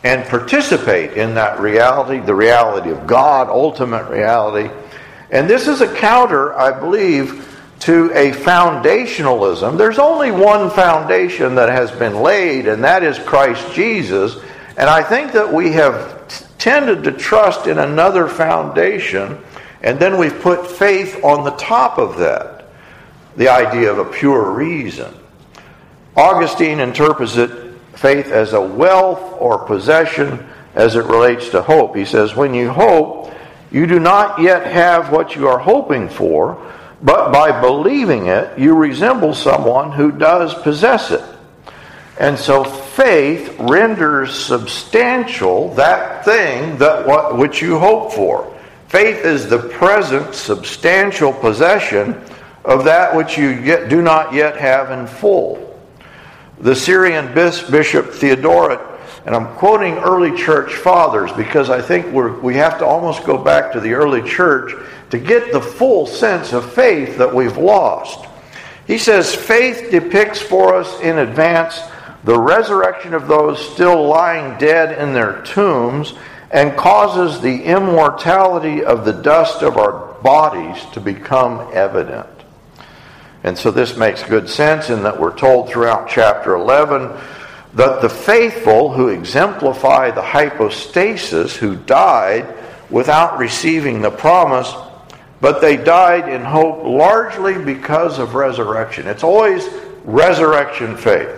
and 0.04 0.25
participate 0.28 1.14
in 1.16 1.34
that 1.34 1.60
reality, 1.60 2.20
the 2.20 2.34
reality 2.34 2.90
of 2.90 3.06
God, 3.06 3.49
ultimate 3.49 4.08
reality. 4.08 4.70
And 5.30 5.49
this 5.49 5.68
is 5.68 5.80
a 5.80 5.94
counter, 5.96 6.56
I 6.56 6.78
believe, 6.78 7.50
to 7.80 8.10
a 8.12 8.32
foundationalism. 8.32 9.76
There's 9.76 9.99
only 9.99 10.30
one 10.30 10.70
foundation 10.70 11.54
that 11.56 11.68
has 11.68 11.90
been 11.90 12.20
laid, 12.20 12.66
and 12.68 12.84
that 12.84 13.02
is 13.02 13.18
Christ 13.18 13.75
Jesus. 13.75 14.37
And 14.76 14.88
I 14.88 15.02
think 15.02 15.32
that 15.32 15.52
we 15.52 15.72
have 15.72 16.28
t- 16.28 16.44
tended 16.58 17.04
to 17.04 17.12
trust 17.12 17.66
in 17.66 17.78
another 17.78 18.28
foundation 18.28 19.38
and 19.82 19.99
then 19.99 20.18
we've 20.18 20.40
put 20.40 20.66
faith 20.66 21.25
on 21.25 21.44
the 21.44 21.52
top 21.52 21.99
of 21.99 22.18
that, 22.18 22.66
the 23.37 23.49
idea 23.49 23.90
of 23.90 23.99
a 23.99 24.04
pure 24.04 24.52
reason. 24.52 25.14
Augustine 26.16 26.80
interprets 26.80 27.37
it, 27.37 27.75
faith 27.94 28.26
as 28.26 28.52
a 28.52 28.60
wealth 28.60 29.37
or 29.38 29.64
possession 29.64 30.46
as 30.75 30.96
it 30.96 31.04
relates 31.04 31.49
to 31.50 31.62
hope. 31.62 31.96
He 31.96 32.04
says, 32.04 32.37
When 32.37 32.52
you 32.52 32.70
hope, 32.70 33.32
you 33.70 33.87
do 33.87 33.99
not 33.99 34.40
yet 34.40 34.66
have 34.66 35.10
what 35.10 35.34
you 35.34 35.49
are 35.49 35.58
hoping 35.58 36.08
for, 36.08 36.60
but 37.02 37.33
by 37.33 37.61
believing 37.61 38.26
it, 38.26 38.59
you 38.59 38.75
resemble 38.75 39.35
someone 39.35 39.92
who 39.92 40.12
does 40.12 40.54
possess 40.54 41.11
it. 41.11 41.25
And 42.19 42.38
so 42.38 42.64
faith 42.64 43.57
renders 43.59 44.35
substantial 44.35 45.73
that 45.75 46.25
thing 46.25 46.76
that 46.78 47.07
what 47.07 47.38
which 47.38 47.62
you 47.62 47.78
hope 47.78 48.12
for. 48.12 48.54
Faith 48.88 49.25
is 49.25 49.49
the 49.49 49.59
present 49.59 50.35
substantial 50.35 51.33
possession 51.33 52.23
of 52.64 52.85
that 52.85 53.14
which 53.16 53.38
you 53.38 53.54
do 53.88 54.02
not 54.02 54.35
yet 54.35 54.57
have 54.59 54.90
in 54.90 55.07
full. 55.07 55.66
The 56.59 56.76
Syrian 56.76 57.33
Bishop 57.33 58.12
Theodoret, 58.12 58.80
and 59.25 59.35
I'm 59.35 59.54
quoting 59.57 59.95
early 59.95 60.37
church 60.37 60.75
fathers 60.75 61.33
because 61.33 61.71
I 61.71 61.80
think 61.80 62.12
we 62.42 62.57
have 62.57 62.78
to 62.80 62.85
almost 62.85 63.25
go 63.25 63.38
back 63.38 63.73
to 63.73 63.80
the 63.80 63.95
early 63.95 64.28
church 64.28 64.73
to 65.11 65.19
get 65.19 65.52
the 65.52 65.61
full 65.61 66.07
sense 66.07 66.52
of 66.52 66.73
faith 66.73 67.19
that 67.19 67.35
we've 67.35 67.57
lost. 67.57 68.26
He 68.87 68.99
says, 68.99 69.35
Faith 69.35 69.90
depicts 69.90 70.40
for 70.40 70.75
us 70.75 71.00
in 71.00 71.19
advance 71.19 71.81
the 72.25 72.38
resurrection 72.38 73.14
of 73.14 73.29
those 73.29 73.73
still 73.73 74.07
lying 74.07 74.59
dead 74.59 74.99
in 74.99 75.14
their 75.14 75.43
tombs 75.43 76.14
and 76.50 76.76
causes 76.76 77.40
the 77.40 77.64
immortality 77.64 78.85
of 78.85 79.05
the 79.05 79.12
dust 79.12 79.62
of 79.62 79.76
our 79.76 80.14
bodies 80.23 80.85
to 80.93 81.00
become 81.00 81.71
evident. 81.73 82.29
And 83.43 83.57
so 83.57 83.71
this 83.71 83.97
makes 83.97 84.23
good 84.23 84.50
sense 84.50 84.90
in 84.90 85.02
that 85.05 85.19
we're 85.19 85.37
told 85.37 85.69
throughout 85.69 86.09
chapter 86.09 86.55
11 86.55 87.11
that 87.75 88.02
the 88.02 88.09
faithful 88.09 88.93
who 88.93 89.09
exemplify 89.09 90.11
the 90.11 90.23
hypostasis 90.23 91.57
who 91.57 91.76
died 91.76 92.55
without 92.90 93.38
receiving 93.38 94.02
the 94.02 94.11
promise, 94.11 94.75
but 95.40 95.61
they 95.61 95.76
died 95.76 96.28
in 96.28 96.42
hope 96.42 96.85
largely 96.85 97.62
because 97.62 98.18
of 98.18 98.35
resurrection. 98.35 99.06
It's 99.06 99.25
always 99.25 99.68
resurrection 100.04 100.97
faith. 100.97 101.37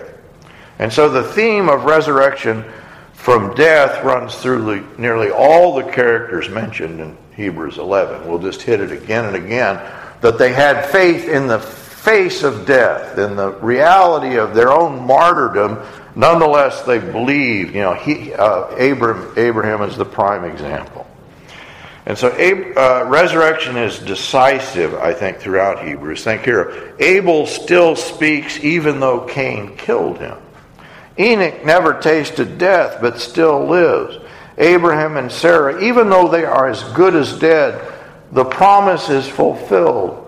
And 0.78 0.92
so 0.92 1.08
the 1.08 1.22
theme 1.22 1.68
of 1.68 1.84
resurrection 1.84 2.64
from 3.12 3.54
death 3.54 4.02
runs 4.04 4.34
through 4.36 4.84
nearly 4.98 5.30
all 5.30 5.76
the 5.76 5.84
characters 5.84 6.48
mentioned 6.48 7.00
in 7.00 7.16
Hebrews 7.36 7.78
11. 7.78 8.28
We'll 8.28 8.40
just 8.40 8.62
hit 8.62 8.80
it 8.80 8.90
again 8.90 9.26
and 9.26 9.36
again 9.36 9.80
that 10.20 10.38
they 10.38 10.52
had 10.52 10.86
faith 10.86 11.28
in 11.28 11.46
the 11.46 11.60
face 11.60 12.42
of 12.42 12.66
death, 12.66 13.18
in 13.18 13.36
the 13.36 13.52
reality 13.52 14.36
of 14.36 14.54
their 14.54 14.72
own 14.72 15.06
martyrdom. 15.06 15.78
Nonetheless, 16.16 16.82
they 16.82 16.98
believed. 16.98 17.74
You 17.74 17.82
know, 17.82 17.94
he, 17.94 18.34
uh, 18.34 18.74
Abraham, 18.76 19.32
Abraham 19.36 19.82
is 19.82 19.96
the 19.96 20.04
prime 20.04 20.44
example. 20.44 21.06
And 22.04 22.18
so 22.18 22.28
uh, 22.30 23.04
resurrection 23.08 23.76
is 23.76 23.98
decisive, 24.00 24.94
I 24.94 25.14
think, 25.14 25.38
throughout 25.38 25.86
Hebrews. 25.86 26.24
Think 26.24 26.42
here. 26.42 26.94
Abel 26.98 27.46
still 27.46 27.94
speaks 27.94 28.58
even 28.64 28.98
though 28.98 29.20
Cain 29.20 29.76
killed 29.76 30.18
him. 30.18 30.36
Enoch 31.18 31.64
never 31.64 32.00
tasted 32.00 32.58
death, 32.58 32.98
but 33.00 33.20
still 33.20 33.66
lives. 33.66 34.18
Abraham 34.58 35.16
and 35.16 35.30
Sarah, 35.30 35.82
even 35.82 36.10
though 36.10 36.28
they 36.28 36.44
are 36.44 36.68
as 36.68 36.82
good 36.94 37.14
as 37.14 37.38
dead, 37.38 37.80
the 38.32 38.44
promise 38.44 39.08
is 39.08 39.28
fulfilled. 39.28 40.18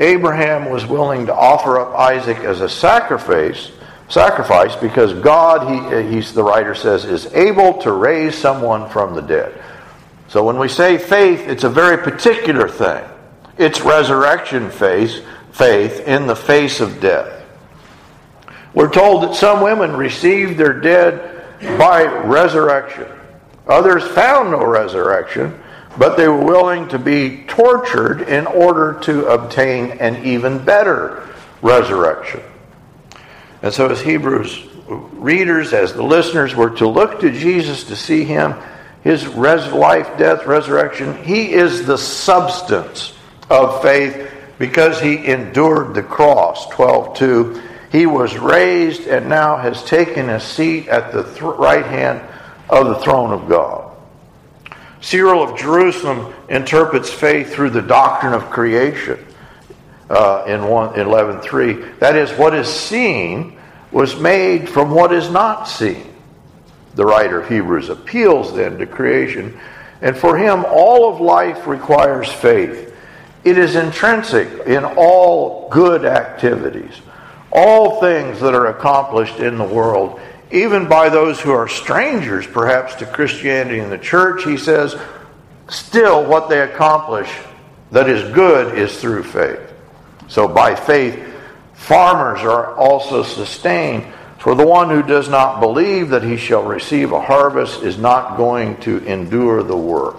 Abraham 0.00 0.70
was 0.70 0.86
willing 0.86 1.26
to 1.26 1.34
offer 1.34 1.80
up 1.80 1.98
Isaac 1.98 2.38
as 2.38 2.60
a 2.60 2.68
sacrifice, 2.68 3.72
sacrifice 4.08 4.76
because 4.76 5.12
God, 5.14 5.92
he, 5.92 6.14
he's, 6.14 6.32
the 6.32 6.44
writer 6.44 6.74
says, 6.74 7.04
is 7.04 7.26
able 7.34 7.78
to 7.78 7.92
raise 7.92 8.36
someone 8.36 8.88
from 8.90 9.14
the 9.14 9.22
dead. 9.22 9.60
So 10.28 10.44
when 10.44 10.58
we 10.58 10.68
say 10.68 10.98
faith, 10.98 11.48
it's 11.48 11.64
a 11.64 11.70
very 11.70 11.98
particular 11.98 12.68
thing. 12.68 13.04
It's 13.56 13.80
resurrection 13.80 14.70
faith, 14.70 15.24
faith 15.52 16.00
in 16.00 16.26
the 16.26 16.36
face 16.36 16.80
of 16.80 17.00
death. 17.00 17.44
We're 18.74 18.92
told 18.92 19.22
that 19.24 19.34
some 19.34 19.62
women 19.62 19.96
received 19.96 20.58
their 20.58 20.78
dead 20.78 21.44
by 21.78 22.04
resurrection. 22.04 23.06
Others 23.66 24.06
found 24.08 24.50
no 24.50 24.64
resurrection, 24.64 25.58
but 25.96 26.16
they 26.16 26.28
were 26.28 26.44
willing 26.44 26.88
to 26.88 26.98
be 26.98 27.44
tortured 27.48 28.22
in 28.22 28.46
order 28.46 28.98
to 29.00 29.26
obtain 29.26 29.92
an 29.92 30.24
even 30.24 30.64
better 30.64 31.28
resurrection. 31.62 32.40
And 33.62 33.74
so, 33.74 33.88
as 33.88 34.00
Hebrews 34.00 34.62
readers, 34.86 35.72
as 35.72 35.92
the 35.92 36.02
listeners, 36.02 36.54
were 36.54 36.70
to 36.70 36.86
look 36.86 37.20
to 37.20 37.30
Jesus 37.30 37.84
to 37.84 37.96
see 37.96 38.24
him, 38.24 38.54
his 39.02 39.26
res- 39.26 39.72
life, 39.72 40.18
death, 40.18 40.46
resurrection, 40.46 41.22
he 41.24 41.52
is 41.52 41.86
the 41.86 41.98
substance 41.98 43.14
of 43.50 43.82
faith 43.82 44.30
because 44.58 45.00
he 45.00 45.26
endured 45.26 45.94
the 45.94 46.02
cross. 46.02 46.68
12 46.70 47.16
2. 47.16 47.62
He 47.90 48.06
was 48.06 48.36
raised 48.36 49.06
and 49.06 49.28
now 49.28 49.56
has 49.56 49.82
taken 49.84 50.28
a 50.28 50.40
seat 50.40 50.88
at 50.88 51.12
the 51.12 51.22
th- 51.22 51.40
right 51.40 51.86
hand 51.86 52.20
of 52.68 52.86
the 52.88 52.96
throne 52.96 53.32
of 53.32 53.48
God. 53.48 53.88
Cyril 55.00 55.42
of 55.42 55.58
Jerusalem 55.58 56.34
interprets 56.48 57.10
faith 57.10 57.54
through 57.54 57.70
the 57.70 57.82
doctrine 57.82 58.34
of 58.34 58.50
creation 58.50 59.24
uh, 60.10 60.44
in 60.46 60.60
11.3. 60.60 61.98
That 62.00 62.16
is, 62.16 62.30
what 62.32 62.54
is 62.54 62.68
seen 62.68 63.58
was 63.92 64.18
made 64.18 64.68
from 64.68 64.90
what 64.90 65.12
is 65.12 65.30
not 65.30 65.64
seen. 65.64 66.07
The 66.94 67.04
writer 67.04 67.40
of 67.40 67.48
Hebrews 67.48 67.88
appeals 67.88 68.54
then 68.54 68.78
to 68.78 68.86
creation. 68.86 69.58
And 70.00 70.16
for 70.16 70.36
him, 70.36 70.64
all 70.68 71.12
of 71.12 71.20
life 71.20 71.66
requires 71.66 72.30
faith. 72.30 72.94
It 73.44 73.56
is 73.58 73.76
intrinsic 73.76 74.66
in 74.66 74.84
all 74.84 75.68
good 75.70 76.04
activities, 76.04 77.00
all 77.52 78.00
things 78.00 78.40
that 78.40 78.54
are 78.54 78.66
accomplished 78.66 79.38
in 79.38 79.58
the 79.58 79.64
world, 79.64 80.20
even 80.50 80.88
by 80.88 81.08
those 81.08 81.40
who 81.40 81.52
are 81.52 81.68
strangers, 81.68 82.46
perhaps, 82.46 82.94
to 82.96 83.06
Christianity 83.06 83.78
and 83.78 83.92
the 83.92 83.98
church. 83.98 84.44
He 84.44 84.56
says, 84.56 84.96
still 85.68 86.24
what 86.24 86.48
they 86.48 86.60
accomplish 86.60 87.30
that 87.90 88.08
is 88.08 88.34
good 88.34 88.76
is 88.76 89.00
through 89.00 89.22
faith. 89.22 89.60
So 90.28 90.46
by 90.46 90.74
faith, 90.74 91.24
farmers 91.74 92.40
are 92.40 92.74
also 92.76 93.22
sustained. 93.22 94.06
For 94.38 94.54
the 94.54 94.66
one 94.66 94.88
who 94.88 95.02
does 95.02 95.28
not 95.28 95.60
believe 95.60 96.10
that 96.10 96.22
he 96.22 96.36
shall 96.36 96.62
receive 96.62 97.12
a 97.12 97.20
harvest 97.20 97.82
is 97.82 97.98
not 97.98 98.36
going 98.36 98.76
to 98.82 98.98
endure 99.04 99.62
the 99.62 99.76
work. 99.76 100.16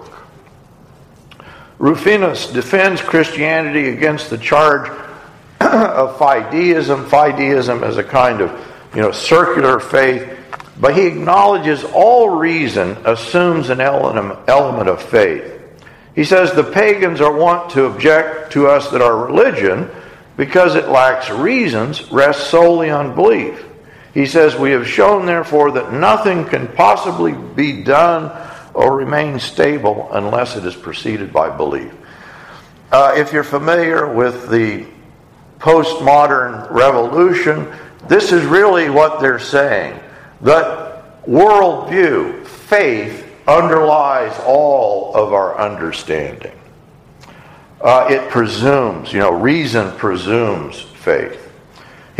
Rufinus 1.78 2.52
defends 2.52 3.00
Christianity 3.00 3.88
against 3.88 4.28
the 4.28 4.36
charge 4.36 4.90
of 5.60 6.18
fideism. 6.18 7.08
Fideism 7.08 7.88
is 7.88 7.96
a 7.96 8.04
kind 8.04 8.42
of 8.42 8.50
you 8.94 9.00
know 9.00 9.12
circular 9.12 9.80
faith, 9.80 10.38
but 10.78 10.94
he 10.94 11.06
acknowledges 11.06 11.84
all 11.84 12.28
reason 12.28 12.98
assumes 13.06 13.70
an 13.70 13.80
element 13.80 14.88
of 14.88 15.02
faith. 15.02 15.56
He 16.14 16.24
says 16.24 16.52
the 16.52 16.64
pagans 16.64 17.22
are 17.22 17.32
wont 17.32 17.70
to 17.70 17.84
object 17.84 18.52
to 18.52 18.66
us 18.66 18.90
that 18.90 19.00
our 19.00 19.16
religion 19.16 19.90
because 20.36 20.74
it 20.74 20.88
lacks 20.88 21.28
reasons, 21.28 22.10
rests 22.10 22.48
solely 22.48 22.88
on 22.88 23.14
belief. 23.14 23.62
He 24.14 24.26
says, 24.26 24.56
We 24.56 24.72
have 24.72 24.86
shown, 24.86 25.26
therefore, 25.26 25.72
that 25.72 25.92
nothing 25.92 26.44
can 26.44 26.68
possibly 26.68 27.32
be 27.32 27.82
done 27.82 28.30
or 28.74 28.96
remain 28.96 29.38
stable 29.38 30.08
unless 30.12 30.56
it 30.56 30.64
is 30.64 30.74
preceded 30.74 31.32
by 31.32 31.54
belief. 31.54 31.92
Uh, 32.90 33.14
if 33.16 33.32
you're 33.32 33.44
familiar 33.44 34.12
with 34.12 34.48
the 34.48 34.86
postmodern 35.58 36.70
revolution, 36.70 37.72
this 38.08 38.32
is 38.32 38.44
really 38.44 38.90
what 38.90 39.20
they're 39.20 39.38
saying. 39.38 40.00
That 40.40 41.24
worldview, 41.24 42.44
faith, 42.46 43.26
underlies 43.46 44.36
all 44.46 45.14
of 45.14 45.32
our 45.32 45.58
understanding. 45.58 46.56
Uh, 47.80 48.06
it 48.10 48.28
presumes, 48.30 49.12
you 49.12 49.18
know, 49.20 49.30
reason 49.32 49.92
presumes 49.96 50.80
faith. 50.80 51.49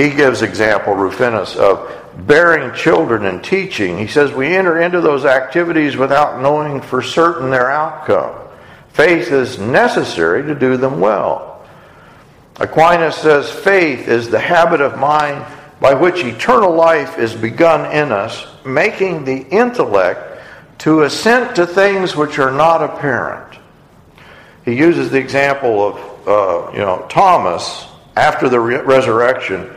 He 0.02 0.10
gives 0.10 0.42
example, 0.42 0.94
Rufinus, 0.94 1.56
of 1.56 1.92
bearing 2.26 2.74
children 2.74 3.26
and 3.26 3.42
teaching. 3.42 3.98
He 3.98 4.06
says 4.06 4.32
we 4.32 4.54
enter 4.56 4.80
into 4.80 5.00
those 5.00 5.24
activities 5.24 5.96
without 5.96 6.40
knowing 6.40 6.80
for 6.80 7.02
certain 7.02 7.50
their 7.50 7.70
outcome. 7.70 8.34
Faith 8.92 9.30
is 9.30 9.58
necessary 9.58 10.42
to 10.44 10.54
do 10.54 10.76
them 10.76 11.00
well. 11.00 11.66
Aquinas 12.56 13.16
says 13.16 13.50
faith 13.50 14.08
is 14.08 14.28
the 14.28 14.40
habit 14.40 14.80
of 14.80 14.98
mind 14.98 15.44
by 15.80 15.94
which 15.94 16.24
eternal 16.24 16.74
life 16.74 17.18
is 17.18 17.34
begun 17.34 17.90
in 17.92 18.12
us, 18.12 18.46
making 18.64 19.24
the 19.24 19.46
intellect 19.48 20.42
to 20.78 21.02
assent 21.02 21.56
to 21.56 21.66
things 21.66 22.16
which 22.16 22.38
are 22.38 22.50
not 22.50 22.82
apparent 22.82 23.50
he 24.64 24.74
uses 24.74 25.10
the 25.10 25.18
example 25.18 25.86
of, 25.88 26.28
uh, 26.28 26.72
you 26.72 26.78
know, 26.78 27.06
Thomas 27.08 27.86
after 28.16 28.48
the 28.48 28.60
re- 28.60 28.80
resurrection. 28.80 29.70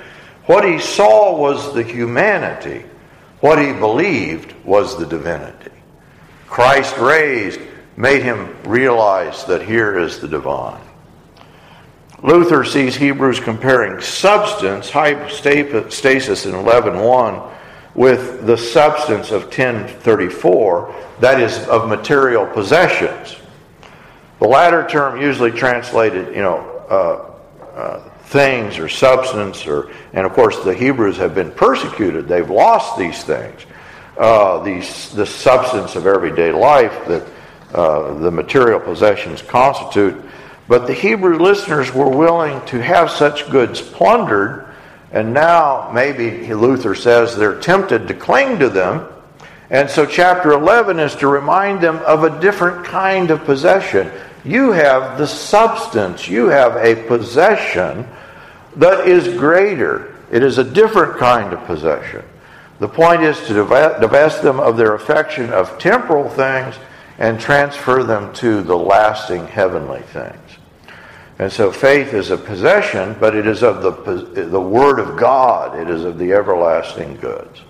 What 0.45 0.65
he 0.65 0.79
saw 0.79 1.37
was 1.37 1.73
the 1.73 1.83
humanity. 1.83 2.85
What 3.39 3.59
he 3.59 3.73
believed 3.73 4.53
was 4.65 4.97
the 4.97 5.05
divinity. 5.05 5.71
Christ 6.47 6.97
raised 6.97 7.59
made 7.95 8.23
him 8.23 8.55
realize 8.63 9.45
that 9.45 9.61
here 9.61 9.97
is 9.97 10.19
the 10.19 10.27
divine. 10.27 10.81
Luther 12.21 12.63
sees 12.63 12.95
Hebrews 12.95 13.39
comparing 13.39 13.99
substance, 14.01 14.89
hypostasis 14.89 16.45
in 16.45 16.53
11.1, 16.53 17.51
with 17.95 18.45
the 18.45 18.57
substance 18.57 19.31
of 19.31 19.43
1034, 19.43 20.95
that 21.19 21.39
is, 21.39 21.67
of 21.67 21.87
material 21.89 22.47
possessions. 22.47 23.35
The 24.39 24.47
latter 24.47 24.87
term 24.87 25.21
usually 25.21 25.51
translated, 25.51 26.35
you 26.35 26.41
know, 26.41 26.59
uh, 26.89 27.77
uh, 27.77 28.09
things 28.33 28.79
or 28.79 28.89
substance, 28.89 29.65
or 29.67 29.91
and 30.11 30.25
of 30.25 30.33
course 30.33 30.61
the 30.63 30.73
Hebrews 30.73 31.17
have 31.17 31.33
been 31.33 31.51
persecuted. 31.51 32.27
They've 32.27 32.49
lost 32.49 32.97
these 32.97 33.23
things, 33.23 33.65
uh, 34.17 34.61
these 34.63 35.11
the 35.11 35.25
substance 35.25 35.95
of 35.95 36.07
everyday 36.07 36.51
life 36.51 37.07
that 37.07 37.25
uh, 37.73 38.15
the 38.15 38.31
material 38.31 38.79
possessions 38.79 39.41
constitute. 39.43 40.19
But 40.67 40.87
the 40.87 40.93
Hebrew 40.93 41.37
listeners 41.37 41.93
were 41.93 42.09
willing 42.09 42.65
to 42.67 42.81
have 42.81 43.11
such 43.11 43.49
goods 43.51 43.81
plundered, 43.81 44.67
and 45.11 45.33
now 45.33 45.91
maybe 45.93 46.51
Luther 46.53 46.95
says 46.95 47.37
they're 47.37 47.59
tempted 47.59 48.07
to 48.07 48.13
cling 48.15 48.59
to 48.59 48.69
them. 48.69 49.07
And 49.69 49.89
so, 49.89 50.05
chapter 50.05 50.53
11 50.53 50.99
is 50.99 51.15
to 51.17 51.27
remind 51.27 51.81
them 51.81 51.97
of 51.97 52.23
a 52.23 52.39
different 52.41 52.85
kind 52.85 53.29
of 53.29 53.43
possession. 53.43 54.11
You 54.43 54.71
have 54.71 55.17
the 55.19 55.27
substance, 55.27 56.27
you 56.27 56.47
have 56.47 56.75
a 56.77 57.07
possession 57.07 58.07
that 58.77 59.07
is 59.07 59.27
greater. 59.37 60.15
It 60.31 60.43
is 60.43 60.57
a 60.57 60.63
different 60.63 61.17
kind 61.17 61.53
of 61.53 61.63
possession. 61.65 62.23
The 62.79 62.87
point 62.87 63.23
is 63.23 63.37
to 63.47 63.53
divest 63.53 64.41
them 64.41 64.59
of 64.59 64.77
their 64.77 64.95
affection 64.95 65.51
of 65.51 65.77
temporal 65.77 66.29
things 66.29 66.75
and 67.17 67.39
transfer 67.39 68.03
them 68.03 68.33
to 68.33 68.61
the 68.63 68.77
lasting 68.77 69.47
heavenly 69.47 70.01
things. 70.01 70.39
And 71.39 71.51
so 71.51 71.71
faith 71.71 72.13
is 72.13 72.31
a 72.31 72.37
possession, 72.37 73.15
but 73.19 73.35
it 73.35 73.47
is 73.47 73.63
of 73.63 73.81
the, 73.81 74.45
the 74.45 74.61
Word 74.61 74.99
of 74.99 75.17
God, 75.17 75.79
it 75.79 75.89
is 75.89 76.03
of 76.03 76.17
the 76.17 76.33
everlasting 76.33 77.17
goods. 77.17 77.61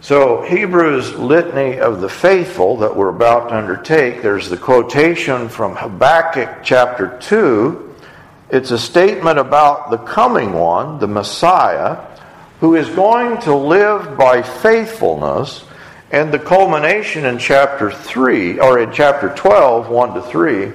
So, 0.00 0.42
Hebrews' 0.42 1.14
litany 1.14 1.78
of 1.78 2.02
the 2.02 2.10
faithful 2.10 2.76
that 2.76 2.94
we're 2.94 3.08
about 3.08 3.48
to 3.48 3.56
undertake, 3.56 4.20
there's 4.20 4.50
the 4.50 4.56
quotation 4.58 5.48
from 5.48 5.76
Habakkuk 5.76 6.62
chapter 6.62 7.18
2. 7.20 7.93
It's 8.50 8.70
a 8.70 8.78
statement 8.78 9.38
about 9.38 9.90
the 9.90 9.98
coming 9.98 10.52
one, 10.52 10.98
the 10.98 11.06
Messiah, 11.06 12.04
who 12.60 12.76
is 12.76 12.88
going 12.90 13.40
to 13.42 13.54
live 13.54 14.16
by 14.16 14.42
faithfulness. 14.42 15.64
And 16.10 16.32
the 16.32 16.38
culmination 16.38 17.24
in 17.24 17.38
chapter 17.38 17.90
3, 17.90 18.60
or 18.60 18.78
in 18.78 18.92
chapter 18.92 19.34
12, 19.34 19.88
1 19.88 20.14
to 20.14 20.22
3, 20.22 20.72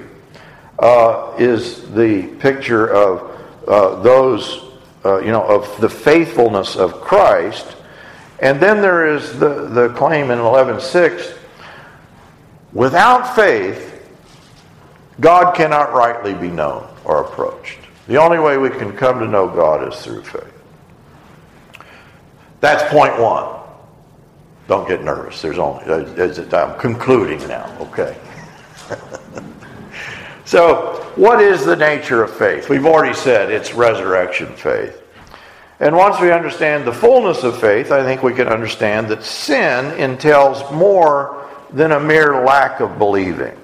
uh, 0.78 1.36
is 1.38 1.90
the 1.92 2.24
picture 2.38 2.86
of 2.86 3.68
uh, 3.68 4.02
those, 4.02 4.64
uh, 5.04 5.20
you 5.20 5.30
know, 5.30 5.42
of 5.42 5.80
the 5.80 5.88
faithfulness 5.88 6.76
of 6.76 7.00
Christ 7.00 7.76
and 8.40 8.58
then 8.58 8.80
there 8.80 9.14
is 9.14 9.38
the, 9.38 9.68
the 9.68 9.90
claim 9.90 10.30
in 10.30 10.38
11.6 10.38 11.36
without 12.72 13.34
faith, 13.36 13.86
God 15.20 15.54
cannot 15.54 15.92
rightly 15.92 16.32
be 16.32 16.48
known 16.48 16.88
or 17.04 17.22
approached. 17.24 17.78
The 18.06 18.16
only 18.16 18.38
way 18.38 18.58
we 18.58 18.70
can 18.70 18.96
come 18.96 19.20
to 19.20 19.26
know 19.26 19.48
God 19.48 19.92
is 19.92 20.00
through 20.00 20.22
faith. 20.22 20.52
That's 22.60 22.82
point 22.92 23.18
one. 23.18 23.60
Don't 24.68 24.86
get 24.86 25.02
nervous. 25.02 25.42
There's 25.42 25.58
only, 25.58 25.84
I'm 26.52 26.78
concluding 26.78 27.46
now, 27.48 27.76
okay? 27.80 28.16
so, 30.44 31.10
what 31.16 31.42
is 31.42 31.64
the 31.64 31.74
nature 31.74 32.22
of 32.22 32.36
faith? 32.36 32.68
We've 32.68 32.86
already 32.86 33.14
said 33.14 33.50
it's 33.50 33.74
resurrection 33.74 34.54
faith. 34.54 35.02
And 35.80 35.96
once 35.96 36.20
we 36.20 36.30
understand 36.30 36.84
the 36.84 36.92
fullness 36.92 37.42
of 37.42 37.58
faith, 37.58 37.90
I 37.90 38.04
think 38.04 38.22
we 38.22 38.34
can 38.34 38.48
understand 38.48 39.08
that 39.08 39.24
sin 39.24 39.86
entails 39.98 40.70
more 40.70 41.48
than 41.72 41.92
a 41.92 42.00
mere 42.00 42.44
lack 42.44 42.80
of 42.80 42.98
believing. 42.98 43.56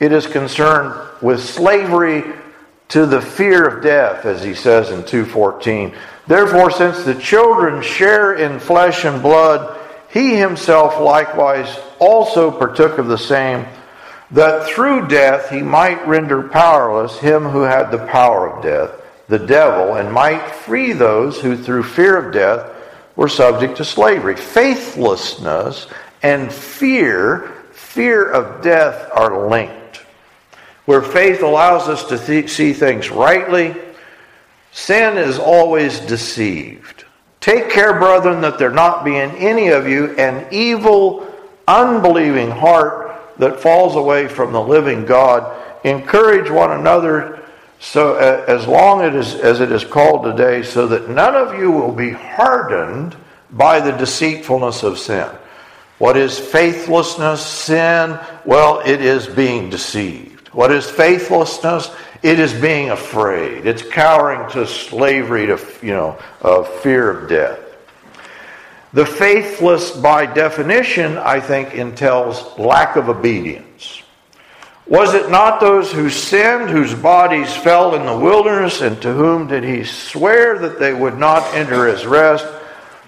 It 0.00 0.12
is 0.12 0.26
concerned 0.26 0.92
with 1.22 1.42
slavery 1.42 2.24
to 2.92 3.06
the 3.06 3.20
fear 3.20 3.66
of 3.66 3.82
death, 3.82 4.24
as 4.24 4.42
he 4.42 4.54
says 4.54 4.90
in 4.90 5.02
2:14. 5.02 5.92
Therefore, 6.26 6.70
since 6.70 7.04
the 7.04 7.14
children 7.14 7.82
share 7.82 8.32
in 8.34 8.58
flesh 8.58 9.04
and 9.04 9.22
blood, 9.22 9.76
he 10.08 10.36
himself 10.36 11.00
likewise 11.00 11.78
also 11.98 12.50
partook 12.50 12.98
of 12.98 13.08
the 13.08 13.18
same, 13.18 13.66
that 14.30 14.66
through 14.66 15.08
death 15.08 15.50
he 15.50 15.62
might 15.62 16.06
render 16.06 16.42
powerless 16.42 17.18
him 17.18 17.48
who 17.48 17.62
had 17.62 17.90
the 17.90 18.06
power 18.06 18.48
of 18.48 18.62
death 18.62 18.90
the 19.32 19.38
devil 19.38 19.94
and 19.94 20.12
might 20.12 20.46
free 20.50 20.92
those 20.92 21.40
who 21.40 21.56
through 21.56 21.82
fear 21.82 22.18
of 22.18 22.34
death 22.34 22.68
were 23.16 23.28
subject 23.28 23.78
to 23.78 23.84
slavery. 23.84 24.36
Faithlessness 24.36 25.86
and 26.22 26.52
fear, 26.52 27.50
fear 27.72 28.30
of 28.30 28.62
death, 28.62 29.10
are 29.14 29.48
linked. 29.48 29.81
Where 30.84 31.02
faith 31.02 31.42
allows 31.42 31.88
us 31.88 32.04
to 32.08 32.18
th- 32.18 32.50
see 32.50 32.72
things 32.72 33.10
rightly, 33.10 33.74
sin 34.72 35.16
is 35.16 35.38
always 35.38 36.00
deceived. 36.00 37.04
Take 37.40 37.70
care, 37.70 37.98
brethren, 37.98 38.40
that 38.42 38.58
there 38.58 38.70
not 38.70 39.04
be 39.04 39.16
in 39.16 39.30
any 39.32 39.68
of 39.68 39.88
you 39.88 40.16
an 40.16 40.46
evil, 40.52 41.26
unbelieving 41.66 42.50
heart 42.50 43.36
that 43.38 43.60
falls 43.60 43.96
away 43.96 44.28
from 44.28 44.52
the 44.52 44.60
living 44.60 45.04
God. 45.04 45.60
Encourage 45.84 46.50
one 46.50 46.72
another 46.72 47.42
so, 47.82 48.14
uh, 48.14 48.44
as 48.46 48.68
long 48.68 49.02
as, 49.02 49.34
as 49.34 49.58
it 49.58 49.72
is 49.72 49.84
called 49.84 50.22
today, 50.22 50.62
so 50.62 50.86
that 50.86 51.08
none 51.08 51.34
of 51.34 51.58
you 51.58 51.72
will 51.72 51.90
be 51.90 52.10
hardened 52.10 53.16
by 53.50 53.80
the 53.80 53.90
deceitfulness 53.90 54.84
of 54.84 55.00
sin. 55.00 55.28
What 55.98 56.16
is 56.16 56.38
faithlessness, 56.38 57.44
sin? 57.44 58.18
Well, 58.44 58.82
it 58.86 59.00
is 59.00 59.26
being 59.26 59.68
deceived. 59.68 60.31
What 60.52 60.70
is 60.70 60.88
faithlessness? 60.90 61.90
It 62.22 62.38
is 62.38 62.52
being 62.52 62.90
afraid. 62.90 63.66
It's 63.66 63.82
cowering 63.82 64.50
to 64.50 64.66
slavery, 64.66 65.46
to 65.46 65.58
you 65.82 65.92
know, 65.92 66.18
of 66.40 66.68
fear 66.80 67.10
of 67.10 67.28
death. 67.28 67.58
The 68.92 69.06
faithless, 69.06 69.90
by 69.90 70.26
definition, 70.26 71.16
I 71.16 71.40
think, 71.40 71.74
entails 71.74 72.58
lack 72.58 72.96
of 72.96 73.08
obedience. 73.08 74.02
Was 74.86 75.14
it 75.14 75.30
not 75.30 75.60
those 75.60 75.90
who 75.90 76.10
sinned, 76.10 76.68
whose 76.68 76.94
bodies 76.94 77.54
fell 77.56 77.94
in 77.94 78.04
the 78.04 78.18
wilderness, 78.18 78.82
and 78.82 79.00
to 79.00 79.14
whom 79.14 79.46
did 79.46 79.64
he 79.64 79.84
swear 79.84 80.58
that 80.58 80.78
they 80.78 80.92
would 80.92 81.16
not 81.16 81.42
enter 81.54 81.86
his 81.86 82.04
rest, 82.04 82.46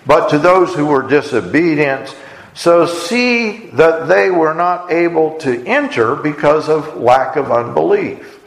but 0.07 0.31
to 0.31 0.39
those 0.39 0.75
who 0.75 0.87
were 0.87 1.07
disobedient? 1.07 2.17
So 2.55 2.87
see 2.87 3.67
that 3.71 4.07
they 4.07 4.31
were 4.31 4.55
not 4.55 4.93
able 4.93 5.37
to 5.39 5.67
enter 5.67 6.15
because 6.15 6.69
of 6.69 6.97
lack 6.97 7.35
of 7.35 7.51
unbelief. 7.51 8.41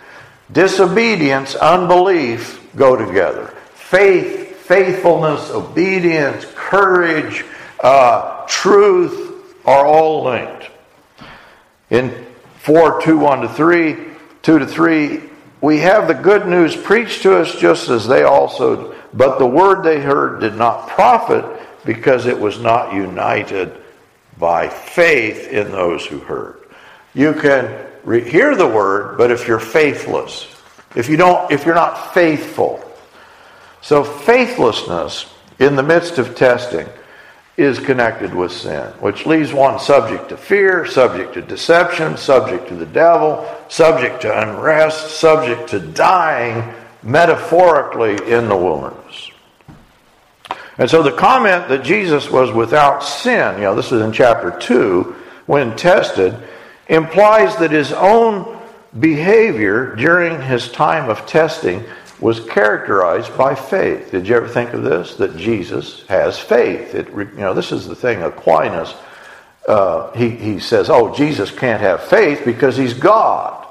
Disobedience, 0.51 1.55
unbelief 1.55 2.65
go 2.75 2.95
together. 2.95 3.47
Faith, 3.73 4.55
faithfulness, 4.61 5.51
obedience, 5.51 6.45
courage, 6.55 7.43
uh, 7.81 8.45
truth 8.47 9.55
are 9.65 9.85
all 9.85 10.23
linked. 10.23 10.69
In 11.89 12.25
4 12.59 13.01
2 13.01 13.17
1 13.17 13.41
to 13.41 13.49
3, 13.49 13.97
2 14.41 14.59
to 14.59 14.65
3, 14.65 15.21
we 15.59 15.79
have 15.79 16.07
the 16.07 16.13
good 16.13 16.47
news 16.47 16.77
preached 16.77 17.23
to 17.23 17.37
us 17.37 17.53
just 17.59 17.89
as 17.89 18.07
they 18.07 18.23
also, 18.23 18.95
but 19.13 19.37
the 19.37 19.47
word 19.47 19.83
they 19.83 19.99
heard 19.99 20.39
did 20.39 20.55
not 20.55 20.87
profit 20.87 21.43
because 21.83 22.25
it 22.25 22.39
was 22.39 22.59
not 22.59 22.93
united 22.93 23.83
by 24.39 24.69
faith 24.69 25.47
in 25.47 25.71
those 25.71 26.05
who 26.05 26.19
heard. 26.19 26.59
You 27.13 27.33
can 27.33 27.87
re- 28.03 28.27
hear 28.27 28.55
the 28.55 28.67
word, 28.67 29.17
but 29.17 29.31
if 29.31 29.47
you're 29.47 29.59
faithless, 29.59 30.47
if 30.95 31.09
you 31.09 31.17
don't, 31.17 31.51
if 31.51 31.65
you're 31.65 31.75
not 31.75 32.13
faithful, 32.13 32.83
so 33.81 34.03
faithlessness 34.03 35.33
in 35.59 35.75
the 35.75 35.83
midst 35.83 36.17
of 36.17 36.35
testing 36.35 36.87
is 37.57 37.79
connected 37.79 38.33
with 38.33 38.51
sin, 38.51 38.83
which 38.99 39.25
leaves 39.25 39.51
one 39.51 39.79
subject 39.79 40.29
to 40.29 40.37
fear, 40.37 40.85
subject 40.85 41.33
to 41.33 41.41
deception, 41.41 42.15
subject 42.15 42.67
to 42.67 42.75
the 42.75 42.85
devil, 42.85 43.49
subject 43.67 44.21
to 44.21 44.41
unrest, 44.41 45.17
subject 45.17 45.67
to 45.69 45.79
dying 45.79 46.73
metaphorically 47.01 48.13
in 48.31 48.47
the 48.47 48.55
wilderness. 48.55 49.26
And 50.77 50.89
so 50.89 51.01
the 51.01 51.11
comment 51.11 51.69
that 51.69 51.83
Jesus 51.83 52.29
was 52.29 52.51
without 52.51 53.03
sin, 53.03 53.55
you 53.55 53.63
know, 53.63 53.75
this 53.75 53.91
is 53.91 54.01
in 54.01 54.11
chapter 54.11 54.51
2, 54.51 55.15
when 55.47 55.75
tested, 55.75 56.35
implies 56.87 57.55
that 57.57 57.71
his 57.71 57.91
own 57.93 58.59
behavior 58.99 59.95
during 59.95 60.41
his 60.41 60.71
time 60.71 61.09
of 61.09 61.25
testing 61.25 61.83
was 62.19 62.39
characterized 62.39 63.35
by 63.37 63.55
faith. 63.55 64.11
Did 64.11 64.27
you 64.27 64.35
ever 64.35 64.47
think 64.47 64.73
of 64.73 64.83
this? 64.83 65.15
That 65.15 65.37
Jesus 65.37 66.05
has 66.07 66.37
faith. 66.37 66.95
It, 66.95 67.09
you 67.09 67.25
know, 67.35 67.53
this 67.53 67.71
is 67.71 67.87
the 67.87 67.95
thing. 67.95 68.21
Aquinas, 68.21 68.93
uh, 69.67 70.11
he, 70.13 70.29
he 70.29 70.59
says, 70.59 70.89
oh, 70.89 71.13
Jesus 71.13 71.51
can't 71.51 71.81
have 71.81 72.03
faith 72.03 72.43
because 72.45 72.77
he's 72.77 72.93
God. 72.93 73.67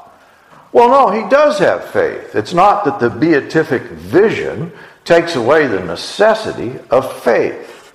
Well, 0.73 0.88
no, 0.88 1.11
he 1.11 1.29
does 1.31 1.59
have 1.59 1.90
faith. 1.90 2.35
It's 2.35 2.53
not 2.53 2.85
that 2.85 3.01
the 3.01 3.11
beatific 3.11 3.83
vision 3.83 4.73
takes 5.07 5.37
away 5.37 5.66
the 5.66 5.81
necessity 5.81 6.79
of 6.90 7.23
faith. 7.23 7.95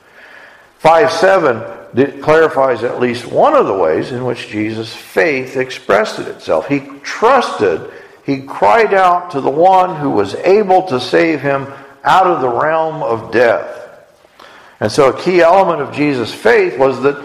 5 0.80 1.12
7 1.12 2.22
clarifies 2.22 2.84
at 2.84 3.00
least 3.00 3.26
one 3.26 3.54
of 3.54 3.68
the 3.68 3.74
ways 3.74 4.12
in 4.12 4.26
which 4.26 4.48
Jesus' 4.48 4.94
faith 4.94 5.58
expressed 5.58 6.20
itself. 6.20 6.68
He 6.68 6.80
trusted 7.04 7.92
he 8.24 8.42
cried 8.42 8.94
out 8.94 9.32
to 9.32 9.42
the 9.42 9.50
one 9.50 9.96
who 9.96 10.12
was 10.12 10.36
able 10.36 10.84
to 10.88 11.00
save 11.00 11.42
him 11.42 11.68
out 12.04 12.28
of 12.28 12.42
the 12.42 12.50
realm 12.50 13.02
of 13.04 13.32
death. 13.32 13.80
And 14.80 14.92
so, 14.92 15.10
a 15.10 15.22
key 15.22 15.42
element 15.42 15.82
of 15.82 15.94
Jesus' 15.94 16.34
faith 16.34 16.78
was 16.78 17.02
that 17.04 17.24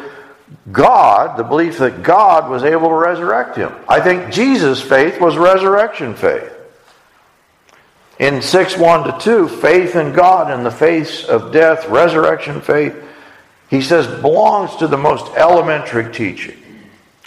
God, 0.71 1.37
the 1.37 1.45
belief 1.45 1.79
that 1.79 2.03
God 2.03 2.51
was 2.51 2.65
able 2.65 2.89
to 2.89 2.95
resurrect 2.95 3.57
him. 3.57 3.73
I 3.89 4.01
think 4.01 4.33
Jesus' 4.33 4.81
faith 4.81 5.21
was 5.21 5.37
resurrection 5.37 6.15
faith. 6.15 6.53
In 8.19 8.41
6 8.41 8.79
1 8.79 9.05
to 9.05 9.19
2, 9.21 9.49
faith 9.49 9.95
in 9.95 10.13
God 10.13 10.51
in 10.51 10.65
the 10.65 10.71
face 10.71 11.25
of 11.25 11.53
death, 11.53 11.87
resurrection 11.89 12.61
faith, 12.61 12.97
he 13.69 13.83
says, 13.83 14.07
belongs 14.23 14.77
to 14.77 14.87
the 14.87 14.97
most 14.97 15.35
elementary 15.37 16.13
teaching. 16.13 16.57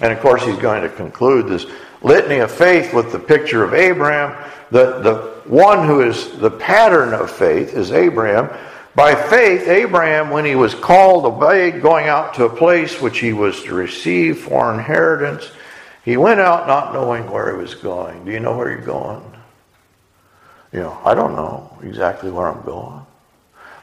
And 0.02 0.12
of 0.12 0.20
course, 0.20 0.44
he's 0.44 0.58
going 0.58 0.82
to 0.84 0.90
conclude 0.90 1.48
this 1.48 1.66
litany 2.02 2.38
of 2.38 2.52
faith 2.52 2.94
with 2.94 3.12
the 3.12 3.20
picture 3.20 3.64
of 3.64 3.74
Abraham. 3.74 4.36
The, 4.72 5.00
the 5.02 5.16
one 5.50 5.86
who 5.86 6.02
is 6.02 6.38
the 6.40 6.52
pattern 6.52 7.14
of 7.14 7.30
faith 7.30 7.74
is 7.74 7.92
Abraham. 7.92 8.50
By 8.96 9.14
faith, 9.14 9.68
Abraham, 9.68 10.30
when 10.30 10.46
he 10.46 10.56
was 10.56 10.74
called, 10.74 11.26
obeyed, 11.26 11.82
going 11.82 12.08
out 12.08 12.34
to 12.36 12.46
a 12.46 12.50
place 12.50 13.00
which 13.00 13.20
he 13.20 13.34
was 13.34 13.62
to 13.64 13.74
receive 13.74 14.40
for 14.40 14.74
inheritance. 14.74 15.52
He 16.04 16.18
went 16.18 16.40
out 16.40 16.68
not 16.68 16.94
knowing 16.94 17.30
where 17.30 17.56
he 17.56 17.62
was 17.62 17.76
going. 17.76 18.26
Do 18.26 18.32
you 18.32 18.40
know 18.40 18.58
where 18.58 18.70
you're 18.72 18.82
going? 18.82 19.24
You 20.72 20.82
know, 20.82 21.00
I 21.04 21.16
don't 21.16 21.36
know 21.36 21.78
exactly 21.84 22.30
where 22.32 22.48
I'm 22.48 22.64
going. 22.64 23.02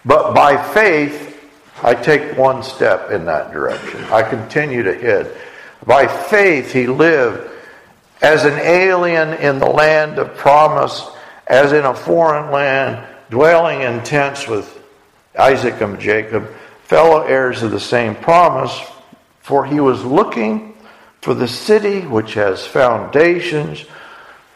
But 0.05 0.35
by 0.35 0.57
faith, 0.73 1.37
I 1.83 1.95
take 1.95 2.39
one 2.39 2.63
step 2.63 3.11
in 3.11 3.25
that 3.25 3.53
direction. 3.53 4.05
I 4.05 4.23
continue 4.23 4.83
to 4.85 4.95
head. 4.95 5.37
By 5.85 6.07
faith, 6.07 6.73
he 6.73 6.87
lived 6.87 7.51
as 8.23 8.45
an 8.45 8.59
alien 8.59 9.35
in 9.35 9.59
the 9.59 9.69
land 9.69 10.19
of 10.19 10.37
promise, 10.37 11.07
as 11.47 11.73
in 11.73 11.85
a 11.85 11.95
foreign 11.95 12.51
land, 12.51 13.07
dwelling 13.31 13.83
in 13.83 14.03
tents 14.05 14.49
with 14.49 14.83
Isaac 15.39 15.81
and 15.81 16.01
Jacob, 16.01 16.49
fellow 16.85 17.23
heirs 17.23 17.63
of 17.63 17.73
the 17.73 17.81
same 17.81 18.15
promise, 18.15 18.81
for 19.41 19.67
he 19.67 19.81
was 19.81 20.05
looking 20.05 20.77
for 21.21 21.35
the 21.35 21.49
city 21.49 22.03
which 22.03 22.35
has 22.35 22.65
foundations, 22.65 23.85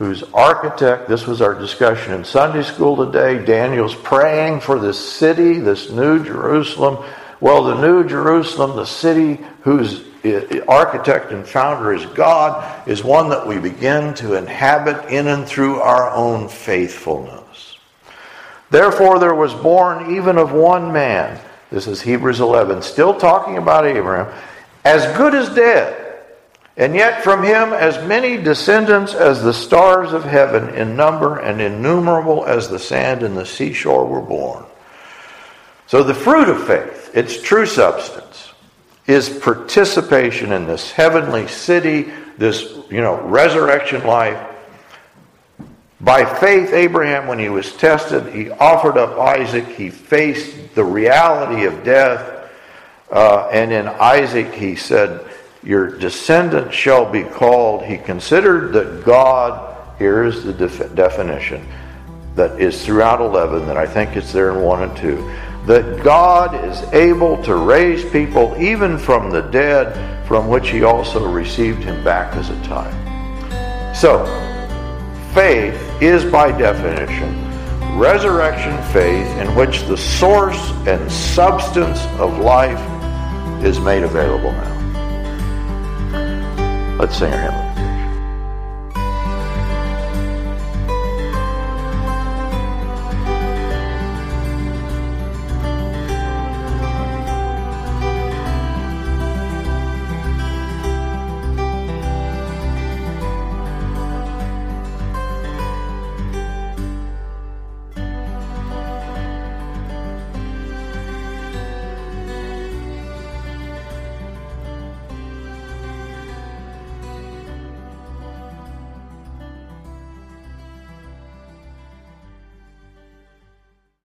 whose 0.00 0.22
architect, 0.32 1.10
this 1.10 1.26
was 1.26 1.42
our 1.42 1.54
discussion 1.54 2.14
in 2.14 2.24
Sunday 2.24 2.62
school 2.62 3.04
today. 3.04 3.44
Daniel's 3.44 3.94
praying 3.94 4.58
for 4.58 4.78
this 4.78 4.98
city, 4.98 5.58
this 5.58 5.90
new 5.90 6.24
Jerusalem. 6.24 7.04
Well, 7.38 7.64
the 7.64 7.82
new 7.82 8.08
Jerusalem, 8.08 8.76
the 8.76 8.86
city 8.86 9.44
whose 9.60 10.00
eh, 10.24 10.46
eh, 10.50 10.60
architect 10.66 11.32
and 11.32 11.46
founder 11.46 11.92
is 11.92 12.06
God, 12.06 12.88
is 12.88 13.04
one 13.04 13.28
that 13.28 13.46
we 13.46 13.58
begin 13.58 14.14
to 14.14 14.36
inhabit 14.36 15.12
in 15.12 15.26
and 15.26 15.46
through 15.46 15.80
our 15.80 16.08
own 16.08 16.48
faithfulness. 16.48 17.76
Therefore, 18.70 19.18
there 19.18 19.34
was 19.34 19.52
born 19.52 20.16
even 20.16 20.38
of 20.38 20.52
one 20.52 20.94
man 20.94 21.38
This 21.70 21.86
is 21.86 22.00
Hebrews 22.00 22.40
11, 22.40 22.80
still 22.80 23.20
talking 23.20 23.58
about 23.58 23.84
Abraham, 23.84 24.34
as 24.82 25.04
good 25.18 25.34
as 25.34 25.54
dead. 25.54 25.99
And 26.80 26.94
yet 26.94 27.22
from 27.22 27.42
him 27.42 27.74
as 27.74 28.02
many 28.08 28.38
descendants 28.38 29.12
as 29.12 29.42
the 29.42 29.52
stars 29.52 30.14
of 30.14 30.24
heaven 30.24 30.74
in 30.74 30.96
number 30.96 31.36
and 31.36 31.60
innumerable 31.60 32.46
as 32.46 32.70
the 32.70 32.78
sand 32.78 33.22
in 33.22 33.34
the 33.34 33.44
seashore 33.44 34.06
were 34.06 34.22
born. 34.22 34.64
So 35.88 36.02
the 36.02 36.14
fruit 36.14 36.48
of 36.48 36.66
faith, 36.66 37.10
its 37.14 37.42
true 37.42 37.66
substance, 37.66 38.54
is 39.06 39.28
participation 39.28 40.52
in 40.52 40.66
this 40.66 40.90
heavenly 40.90 41.48
city, 41.48 42.10
this 42.38 42.62
you 42.88 43.02
know 43.02 43.20
resurrection 43.24 44.06
life. 44.06 44.42
By 46.00 46.24
faith, 46.24 46.72
Abraham, 46.72 47.26
when 47.26 47.38
he 47.38 47.50
was 47.50 47.76
tested, 47.76 48.32
he 48.32 48.48
offered 48.52 48.96
up 48.96 49.18
Isaac. 49.18 49.68
He 49.68 49.90
faced 49.90 50.74
the 50.74 50.84
reality 50.84 51.66
of 51.66 51.84
death. 51.84 52.48
Uh, 53.12 53.50
and 53.52 53.70
in 53.70 53.86
Isaac, 53.86 54.54
he 54.54 54.76
said, 54.76 55.29
Your 55.62 55.98
descendant 55.98 56.72
shall 56.72 57.10
be 57.10 57.22
called. 57.22 57.84
He 57.84 57.98
considered 57.98 58.72
that 58.72 59.04
God, 59.04 59.98
here 59.98 60.24
is 60.24 60.44
the 60.44 60.52
def- 60.52 60.94
definition 60.94 61.66
that 62.34 62.60
is 62.60 62.84
throughout 62.84 63.20
11, 63.20 63.66
that 63.66 63.76
I 63.76 63.86
think 63.86 64.16
it's 64.16 64.32
there 64.32 64.50
in 64.52 64.62
1 64.62 64.82
and 64.82 64.96
2 64.96 65.30
that 65.66 66.02
God 66.02 66.64
is 66.64 66.80
able 66.94 67.42
to 67.42 67.54
raise 67.54 68.02
people 68.10 68.56
even 68.58 68.98
from 68.98 69.30
the 69.30 69.42
dead, 69.42 70.26
from 70.26 70.48
which 70.48 70.70
he 70.70 70.84
also 70.84 71.28
received 71.28 71.82
him 71.82 72.02
back 72.02 72.34
as 72.34 72.48
a 72.48 72.62
type. 72.62 73.94
So, 73.94 74.24
faith 75.34 75.78
is 76.02 76.24
by 76.24 76.50
definition 76.56 77.50
resurrection 77.98 78.80
faith 78.92 79.26
in 79.38 79.54
which 79.54 79.82
the 79.82 79.96
source 79.96 80.70
and 80.86 81.10
substance 81.10 82.00
of 82.18 82.38
life 82.38 82.80
is 83.62 83.78
made 83.80 84.02
available 84.02 84.52
now. 84.52 84.69
Let's 87.00 87.16
sing 87.16 87.32
our 87.32 87.50
hymn. 87.50 87.69